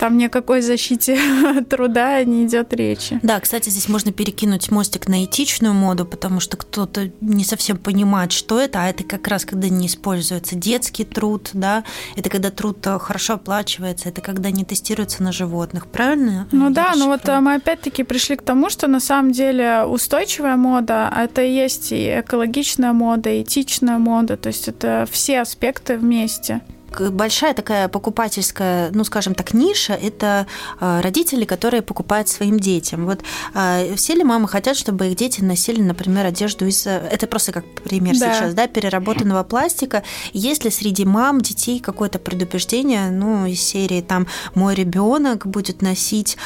там 0.01 0.17
ни 0.17 0.25
о 0.25 0.29
какой 0.29 0.61
защите 0.61 1.15
труда 1.69 2.23
не 2.23 2.43
идет 2.47 2.73
речи. 2.73 3.19
Да, 3.21 3.39
кстати, 3.39 3.69
здесь 3.69 3.87
можно 3.87 4.11
перекинуть 4.11 4.71
мостик 4.71 5.07
на 5.07 5.25
этичную 5.25 5.75
моду, 5.75 6.05
потому 6.05 6.39
что 6.39 6.57
кто-то 6.57 7.11
не 7.21 7.43
совсем 7.43 7.77
понимает, 7.77 8.31
что 8.31 8.59
это, 8.59 8.81
а 8.81 8.89
это 8.89 9.03
как 9.03 9.27
раз 9.27 9.45
когда 9.45 9.69
не 9.69 9.85
используется 9.85 10.55
детский 10.55 11.03
труд, 11.03 11.51
да, 11.53 11.83
это 12.15 12.31
когда 12.31 12.49
труд 12.49 12.79
э, 12.87 12.97
хорошо 12.97 13.35
оплачивается, 13.35 14.09
это 14.09 14.21
когда 14.21 14.49
не 14.49 14.65
тестируется 14.65 15.21
на 15.21 15.31
животных, 15.31 15.85
правильно? 15.85 16.47
Ну 16.51 16.71
да, 16.71 16.93
но 16.95 17.05
вот 17.05 17.29
э, 17.29 17.39
мы 17.39 17.53
опять-таки 17.53 18.01
пришли 18.01 18.37
к 18.37 18.41
тому, 18.41 18.71
что 18.71 18.87
на 18.87 18.99
самом 18.99 19.31
деле 19.33 19.83
устойчивая 19.83 20.55
мода, 20.55 21.13
это 21.15 21.43
и 21.43 21.53
есть 21.53 21.91
и 21.91 22.21
экологичная 22.21 22.93
мода, 22.93 23.29
и 23.29 23.43
этичная 23.43 23.99
мода, 23.99 24.35
то 24.35 24.47
есть 24.47 24.67
это 24.67 25.07
все 25.11 25.41
аспекты 25.41 25.95
вместе 25.95 26.61
большая 26.99 27.54
такая 27.54 27.88
покупательская, 27.88 28.91
ну, 28.93 29.04
скажем 29.04 29.36
так, 29.36 29.54
ниша– 29.54 29.93
это 30.01 30.47
а, 30.80 31.01
родители, 31.01 31.45
которые 31.45 31.82
покупают 31.82 32.30
своим 32.30 32.60
детям. 32.60 33.06
Вот 33.06 33.21
а, 33.54 33.95
все 33.95 34.15
ли 34.15 34.23
мамы 34.23 34.47
хотят, 34.47 34.77
чтобы 34.77 35.08
их 35.08 35.15
дети 35.15 35.41
носили, 35.41 35.82
например, 35.82 36.25
одежду 36.25 36.65
из… 36.65 36.86
Это 36.86 37.27
просто 37.27 37.51
как 37.51 37.65
пример 37.84 38.17
да. 38.19 38.34
сейчас, 38.34 38.54
да, 38.54 38.67
переработанного 38.67 39.43
пластика. 39.43 40.04
Есть 40.34 40.63
ли 40.65 40.71
среди 40.71 41.06
мам 41.06 41.41
детей 41.41 41.80
какое-то 41.80 42.19
предупреждение, 42.19 43.10
ну, 43.10 43.45
из 43.45 43.62
серии 43.62 44.01
там 44.01 44.27
«мой 44.56 44.75
ребенок 44.75 45.47
будет 45.47 45.82
носить 45.82 46.38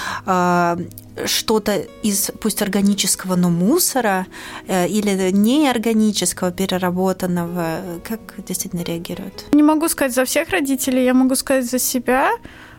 что-то 1.25 1.85
из, 2.03 2.31
пусть 2.39 2.61
органического, 2.61 3.35
но 3.35 3.49
мусора 3.49 4.27
э, 4.67 4.87
или 4.87 5.31
неорганического, 5.31 6.51
переработанного, 6.51 7.79
как 8.03 8.19
действительно 8.45 8.83
реагируют? 8.83 9.45
Не 9.53 9.63
могу 9.63 9.87
сказать 9.87 10.13
за 10.13 10.25
всех 10.25 10.49
родителей, 10.49 11.05
я 11.05 11.13
могу 11.13 11.35
сказать 11.35 11.65
за 11.65 11.79
себя. 11.79 12.31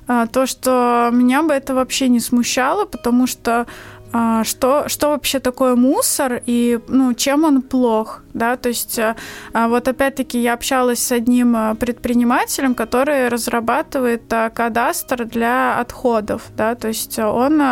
А, 0.08 0.26
то, 0.26 0.46
что 0.46 1.10
меня 1.12 1.42
бы 1.42 1.52
это 1.52 1.74
вообще 1.74 2.08
не 2.08 2.20
смущало, 2.20 2.84
потому 2.84 3.26
что 3.26 3.66
что, 4.44 4.88
что 4.88 5.08
вообще 5.10 5.40
такое 5.40 5.74
мусор 5.74 6.42
и 6.46 6.78
ну, 6.88 7.14
чем 7.14 7.44
он 7.44 7.62
плох. 7.62 8.22
Да? 8.34 8.56
То 8.56 8.68
есть 8.68 8.98
а, 8.98 9.16
а, 9.52 9.68
вот 9.68 9.88
опять-таки 9.88 10.38
я 10.40 10.54
общалась 10.54 10.98
с 10.98 11.12
одним 11.12 11.76
предпринимателем, 11.76 12.74
который 12.74 13.28
разрабатывает 13.28 14.22
кадастр 14.54 15.24
для 15.24 15.78
отходов. 15.78 16.42
Да? 16.56 16.74
То 16.74 16.88
есть 16.88 17.18
он 17.18 17.62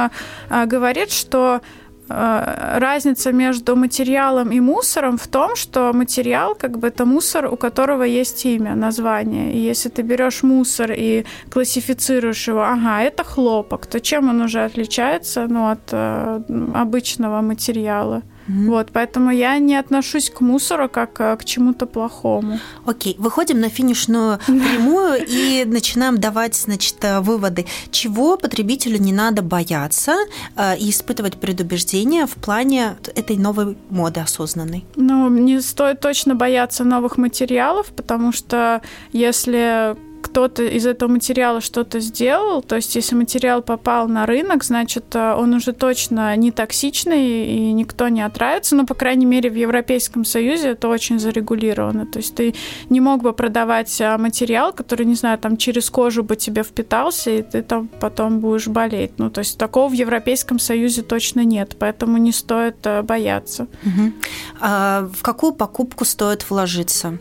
говорит, 0.50 1.10
что 1.10 1.60
Э, 1.60 1.60
разница 2.08 3.32
между 3.32 3.76
материалом 3.76 4.52
и 4.52 4.60
мусором 4.60 5.16
в 5.16 5.26
том, 5.26 5.56
что 5.56 5.92
материал 5.92 6.54
как 6.54 6.78
бы 6.78 6.88
это 6.88 7.04
мусор, 7.06 7.46
у 7.46 7.56
которого 7.56 8.02
есть 8.02 8.44
имя, 8.44 8.74
название. 8.74 9.52
И 9.52 9.58
если 9.58 9.88
ты 9.88 10.02
берешь 10.02 10.42
мусор 10.42 10.92
и 10.92 11.24
классифицируешь 11.50 12.48
его, 12.48 12.62
ага, 12.62 13.02
это 13.02 13.24
хлопок, 13.24 13.86
то 13.86 14.00
чем 14.00 14.28
он 14.28 14.42
уже 14.42 14.64
отличается 14.64 15.46
ну, 15.48 15.70
от 15.70 15.92
э, 15.92 16.40
обычного 16.74 17.40
материала? 17.40 18.22
Mm-hmm. 18.48 18.66
Вот, 18.66 18.88
поэтому 18.92 19.30
я 19.30 19.58
не 19.58 19.76
отношусь 19.76 20.30
к 20.30 20.40
мусору 20.40 20.88
как 20.88 21.20
э, 21.20 21.36
к 21.36 21.44
чему-то 21.44 21.86
плохому. 21.86 22.58
Окей, 22.84 23.16
выходим 23.18 23.60
на 23.60 23.68
финишную 23.68 24.38
прямую 24.46 25.24
и 25.26 25.64
начинаем 25.64 26.18
давать, 26.18 26.54
значит, 26.54 26.96
э, 27.02 27.20
выводы, 27.20 27.66
чего 27.90 28.36
потребителю 28.36 28.98
не 28.98 29.12
надо 29.12 29.42
бояться 29.42 30.16
э, 30.56 30.76
и 30.76 30.90
испытывать 30.90 31.36
предубеждения 31.36 32.26
в 32.26 32.34
плане 32.34 32.96
этой 33.14 33.36
новой 33.36 33.76
моды 33.90 34.20
осознанной. 34.20 34.84
Ну, 34.96 35.28
не 35.28 35.60
стоит 35.60 36.00
точно 36.00 36.34
бояться 36.34 36.84
новых 36.84 37.16
материалов, 37.16 37.86
потому 37.96 38.32
что 38.32 38.82
если 39.12 39.96
кто-то 40.24 40.62
из 40.62 40.86
этого 40.86 41.10
материала 41.10 41.60
что-то 41.60 42.00
сделал, 42.00 42.62
то 42.62 42.76
есть 42.76 42.96
если 42.96 43.14
материал 43.14 43.60
попал 43.60 44.08
на 44.08 44.24
рынок, 44.24 44.64
значит, 44.64 45.14
э, 45.14 45.34
он 45.34 45.52
уже 45.52 45.72
точно 45.72 46.34
не 46.36 46.50
токсичный 46.50 47.46
и 47.46 47.72
никто 47.72 48.08
не 48.08 48.22
отравится, 48.22 48.74
но, 48.74 48.86
по 48.86 48.94
крайней 48.94 49.26
мере, 49.26 49.50
в 49.50 49.54
Европейском 49.54 50.24
Союзе 50.24 50.70
это 50.70 50.88
очень 50.88 51.18
зарегулировано. 51.18 52.06
То 52.06 52.20
есть 52.20 52.34
ты 52.34 52.54
не 52.88 53.00
мог 53.00 53.22
бы 53.22 53.34
продавать 53.34 54.00
э, 54.00 54.16
материал, 54.16 54.72
который, 54.72 55.04
не 55.04 55.14
знаю, 55.14 55.38
там 55.38 55.58
через 55.58 55.90
кожу 55.90 56.24
бы 56.24 56.36
тебе 56.36 56.62
впитался, 56.62 57.30
и 57.30 57.42
ты 57.42 57.60
там 57.60 57.88
потом 58.00 58.40
будешь 58.40 58.66
болеть. 58.66 59.12
Ну, 59.18 59.28
то 59.28 59.40
есть 59.40 59.58
такого 59.58 59.90
в 59.90 59.92
Европейском 59.92 60.58
Союзе 60.58 61.02
точно 61.02 61.44
нет, 61.44 61.76
поэтому 61.78 62.16
не 62.16 62.32
стоит 62.32 62.76
э, 62.84 63.02
бояться. 63.02 63.68
Угу. 63.84 64.12
А 64.60 65.06
в 65.12 65.22
какую 65.22 65.52
покупку 65.52 66.06
стоит 66.06 66.48
вложиться? 66.48 67.18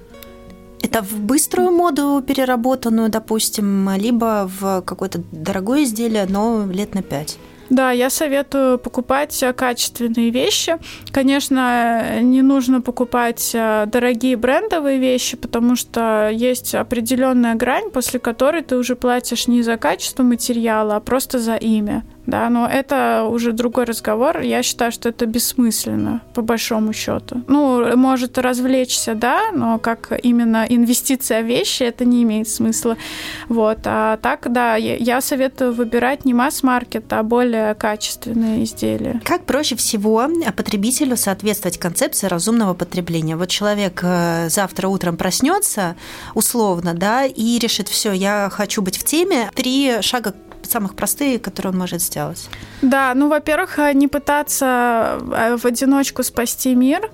Это 0.93 1.01
в 1.01 1.19
быструю 1.21 1.71
моду 1.71 2.23
переработанную, 2.25 3.09
допустим, 3.09 3.89
либо 3.95 4.47
в 4.47 4.83
какое-то 4.83 5.23
дорогое 5.31 5.85
изделие, 5.85 6.27
но 6.29 6.67
лет 6.71 6.93
на 6.93 7.01
пять. 7.01 7.39
Да, 7.71 7.89
я 7.89 8.11
советую 8.11 8.77
покупать 8.77 9.43
качественные 9.57 10.29
вещи. 10.29 10.77
Конечно, 11.11 12.19
не 12.21 12.43
нужно 12.43 12.81
покупать 12.81 13.51
э, 13.55 13.85
дорогие 13.87 14.37
брендовые 14.37 14.99
вещи, 14.99 15.35
потому 15.35 15.75
что 15.75 16.29
есть 16.31 16.75
определенная 16.75 17.55
грань, 17.55 17.89
после 17.89 18.19
которой 18.19 18.61
ты 18.61 18.77
уже 18.77 18.95
платишь 18.95 19.47
не 19.47 19.63
за 19.63 19.77
качество 19.77 20.21
материала, 20.21 20.97
а 20.97 20.99
просто 20.99 21.39
за 21.39 21.55
имя 21.55 22.03
да, 22.25 22.49
но 22.49 22.67
это 22.67 23.27
уже 23.29 23.51
другой 23.51 23.85
разговор. 23.85 24.39
Я 24.39 24.63
считаю, 24.63 24.91
что 24.91 25.09
это 25.09 25.25
бессмысленно, 25.25 26.21
по 26.33 26.41
большому 26.41 26.93
счету. 26.93 27.41
Ну, 27.47 27.95
может 27.97 28.37
развлечься, 28.37 29.15
да, 29.15 29.51
но 29.53 29.79
как 29.79 30.11
именно 30.23 30.65
инвестиция 30.67 31.41
в 31.41 31.45
вещи, 31.45 31.83
это 31.83 32.05
не 32.05 32.23
имеет 32.23 32.47
смысла. 32.47 32.97
Вот. 33.49 33.79
А 33.85 34.17
так, 34.17 34.51
да, 34.51 34.75
я 34.75 35.21
советую 35.21 35.73
выбирать 35.73 36.25
не 36.25 36.33
масс-маркет, 36.33 37.11
а 37.11 37.23
более 37.23 37.75
качественные 37.75 38.63
изделия. 38.63 39.21
Как 39.23 39.45
проще 39.45 39.75
всего 39.75 40.27
потребителю 40.55 41.17
соответствовать 41.17 41.77
концепции 41.77 42.27
разумного 42.27 42.73
потребления? 42.73 43.35
Вот 43.35 43.49
человек 43.49 43.99
э, 44.03 44.49
завтра 44.49 44.87
утром 44.87 45.17
проснется, 45.17 45.95
условно, 46.33 46.93
да, 46.93 47.25
и 47.25 47.59
решит, 47.59 47.89
все, 47.89 48.11
я 48.13 48.49
хочу 48.51 48.81
быть 48.81 48.97
в 48.97 49.03
теме. 49.03 49.49
Три 49.55 50.01
шага 50.01 50.33
самых 50.73 50.95
простые, 50.95 51.39
которые 51.39 51.71
он 51.71 51.79
может 51.79 52.01
сделать? 52.01 52.49
Да, 52.81 53.13
ну, 53.15 53.29
во-первых, 53.29 53.79
э, 53.79 53.93
не 53.93 54.07
пытаться 54.07 55.19
э, 55.21 55.57
в 55.57 55.65
одиночку 55.65 56.23
спасти 56.23 56.75
мир, 56.75 57.11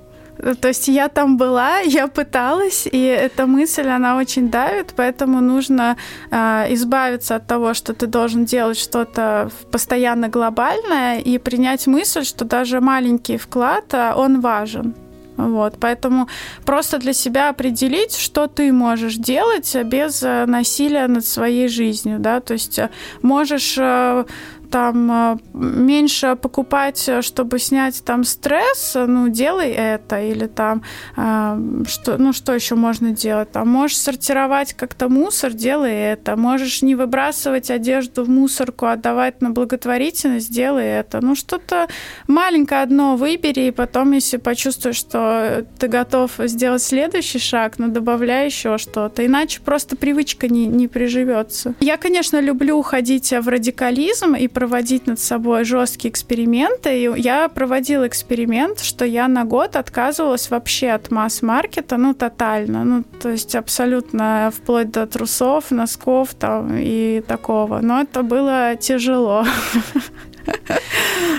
то 0.62 0.67
есть 0.69 0.88
я 0.88 1.08
там 1.08 1.38
была, 1.38 1.80
я 1.86 2.08
пыталась, 2.08 2.88
и 2.91 3.04
эта 3.04 3.45
мысль, 3.45 3.88
она 3.88 4.17
очень 4.17 4.50
давит, 4.50 4.93
поэтому 4.95 5.41
нужно 5.41 5.95
э, 6.32 6.74
избавиться 6.74 7.36
от 7.36 7.48
того, 7.48 7.74
что 7.74 7.93
ты 7.93 8.08
должен 8.08 8.45
делать 8.45 8.78
что-то 8.78 9.50
постоянно 9.72 10.30
глобальное, 10.30 11.19
и 11.19 11.38
принять 11.38 11.88
мысль, 11.88 12.24
что 12.24 12.45
даже 12.45 12.80
маленький 12.80 13.38
вклад, 13.38 13.93
он 13.93 14.41
важен. 14.41 14.93
Вот, 15.39 15.78
поэтому 15.80 16.28
просто 16.65 16.97
для 16.97 17.13
себя 17.13 17.49
определить, 17.49 18.17
что 18.17 18.47
ты 18.47 18.73
можешь 18.73 19.15
делать 19.15 19.73
без 19.86 20.21
э, 20.21 20.45
насилия 20.45 21.08
над 21.08 21.25
своей 21.25 21.69
жизнью, 21.69 22.19
да, 22.19 22.41
то 22.41 22.54
есть 22.54 22.78
э, 22.78 22.89
можешь 23.21 23.78
э, 23.78 24.25
там 24.69 25.12
э, 25.12 25.38
меньше 25.53 26.36
покупать, 26.36 27.08
э, 27.08 27.21
чтобы 27.21 27.60
снять 27.60 28.03
там 28.03 28.23
стресс, 28.23 28.95
ну, 28.95 29.29
делай 29.29 29.71
это. 29.71 30.21
Или 30.21 30.47
там, 30.47 30.84
э, 31.17 31.84
что, 31.88 32.17
ну, 32.17 32.34
что 32.34 32.53
еще 32.53 32.75
можно 32.75 33.12
делать? 33.12 33.51
Там 33.51 33.67
можешь 33.69 33.97
сортировать 33.97 34.73
как-то 34.73 35.10
мусор, 35.10 35.53
делай 35.53 35.93
это. 35.93 36.36
Можешь 36.36 36.82
не 36.82 36.95
выбрасывать 36.95 37.71
одежду 37.71 38.23
в 38.23 38.29
мусорку, 38.29 38.86
а 38.86 38.93
отдавать 38.93 39.41
на 39.41 39.51
благотворительность, 39.51 40.51
делай 40.51 40.86
это. 40.86 41.19
Ну, 41.21 41.36
что-то 41.36 41.88
маленькое 42.27 42.82
одно 42.82 43.15
выбери, 43.15 43.67
и 43.67 43.71
потом, 43.71 44.12
если 44.12 44.38
почувствуешь, 44.38 44.97
что 44.97 45.65
ты 45.79 45.88
готов 45.88 46.32
сделать 46.38 46.82
следующий 46.82 47.39
шаг, 47.39 47.79
ну, 47.79 47.88
добавляй 47.88 48.45
еще 48.45 48.77
что-то. 48.77 49.25
Иначе 49.25 49.62
просто 49.62 49.95
привычка 49.95 50.47
не, 50.47 50.67
не 50.67 50.88
приживется. 50.88 51.73
Я, 51.79 51.97
конечно, 51.97 52.39
люблю 52.39 52.77
уходить 52.77 53.32
в 53.32 53.47
радикализм 53.47 54.36
и 54.36 54.47
проводить 54.60 55.08
над 55.08 55.22
собой 55.22 55.63
жесткие 55.63 56.12
эксперименты. 56.12 56.89
И 56.89 57.22
я 57.22 57.48
проводила 57.48 58.06
эксперимент, 58.06 58.82
что 58.82 59.06
я 59.06 59.30
на 59.30 59.45
год 59.45 59.78
отказывалась 59.78 60.50
вообще 60.50 60.89
от 60.89 61.12
масс-маркета, 61.12 61.95
ну, 61.95 62.13
тотально. 62.13 62.84
Ну, 62.84 63.04
то 63.22 63.30
есть 63.30 63.56
абсолютно 63.56 64.52
вплоть 64.54 64.91
до 64.91 65.08
трусов, 65.08 65.72
носков 65.72 66.34
там 66.34 66.76
и 66.78 67.24
такого. 67.26 67.80
Но 67.80 68.02
это 68.02 68.22
было 68.22 68.76
тяжело. 68.76 69.45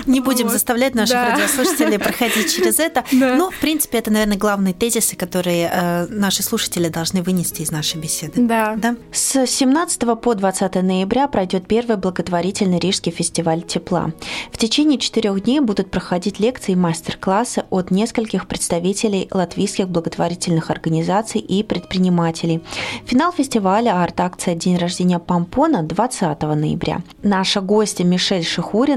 Не 0.05 0.19
будем 0.19 0.45
вот. 0.45 0.53
заставлять 0.53 0.95
наших 0.95 1.15
да. 1.15 1.31
радиослушателей 1.31 1.99
проходить 1.99 2.53
через 2.53 2.79
это. 2.79 3.03
Да. 3.21 3.35
Но, 3.35 3.51
в 3.51 3.59
принципе, 3.59 3.99
это, 3.99 4.09
наверное, 4.09 4.37
главные 4.37 4.73
тезисы, 4.73 5.15
которые 5.15 5.69
э, 5.71 6.07
наши 6.07 6.41
слушатели 6.41 6.87
должны 6.87 7.21
вынести 7.21 7.61
из 7.61 7.69
нашей 7.69 7.99
беседы. 7.99 8.41
Да. 8.41 8.75
да. 8.77 8.95
С 9.11 9.45
17 9.45 10.19
по 10.19 10.33
20 10.33 10.75
ноября 10.75 11.27
пройдет 11.27 11.67
первый 11.67 11.97
благотворительный 11.97 12.79
Рижский 12.79 13.11
фестиваль 13.11 13.61
тепла. 13.61 14.11
В 14.51 14.57
течение 14.57 14.97
четырех 14.97 15.43
дней 15.43 15.59
будут 15.59 15.91
проходить 15.91 16.39
лекции 16.39 16.71
и 16.71 16.75
мастер-классы 16.75 17.65
от 17.69 17.91
нескольких 17.91 18.47
представителей 18.47 19.27
латвийских 19.31 19.87
благотворительных 19.89 20.71
организаций 20.71 21.41
и 21.41 21.61
предпринимателей. 21.61 22.63
Финал 23.05 23.31
фестиваля 23.33 24.01
арт-акция 24.01 24.55
«День 24.55 24.77
рождения 24.77 25.19
Помпона» 25.19 25.83
20 25.83 26.41
ноября. 26.41 27.01
Наша 27.21 27.61
гостья 27.61 28.03
Мишель 28.03 28.43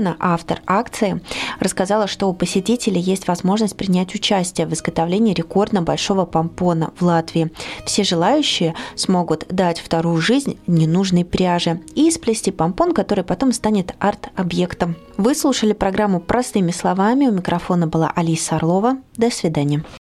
Шихурина, 0.05 0.17
автор 0.21 0.61
акции, 0.67 1.21
рассказала, 1.61 2.07
что 2.07 2.29
у 2.29 2.35
посетителей 2.35 3.01
есть 3.01 3.27
возможность 3.29 3.77
принять 3.77 4.15
участие 4.15 4.67
в 4.67 4.73
изготовлении 4.73 5.35
рекордно 5.35 5.83
большого 5.83 6.27
помпона 6.27 6.93
в 6.99 7.03
Латвии. 7.03 7.51
Все 7.87 8.05
желающие 8.05 8.75
смогут 8.95 9.47
дать 9.49 9.81
вторую 9.81 10.21
жизнь 10.21 10.59
ненужной 10.67 11.25
пряже 11.25 11.81
и 11.95 12.11
сплести 12.11 12.51
помпон, 12.51 12.93
который 12.93 13.25
потом 13.25 13.53
станет 13.53 13.95
арт-объектом. 13.99 14.97
Вы 15.17 15.35
слушали 15.35 15.73
программу 15.73 16.21
«Простыми 16.21 16.73
словами». 16.73 17.27
У 17.27 17.33
микрофона 17.33 17.87
была 17.87 18.13
Алиса 18.15 18.57
Орлова. 18.57 18.97
До 19.17 19.31
свидания. 19.31 19.85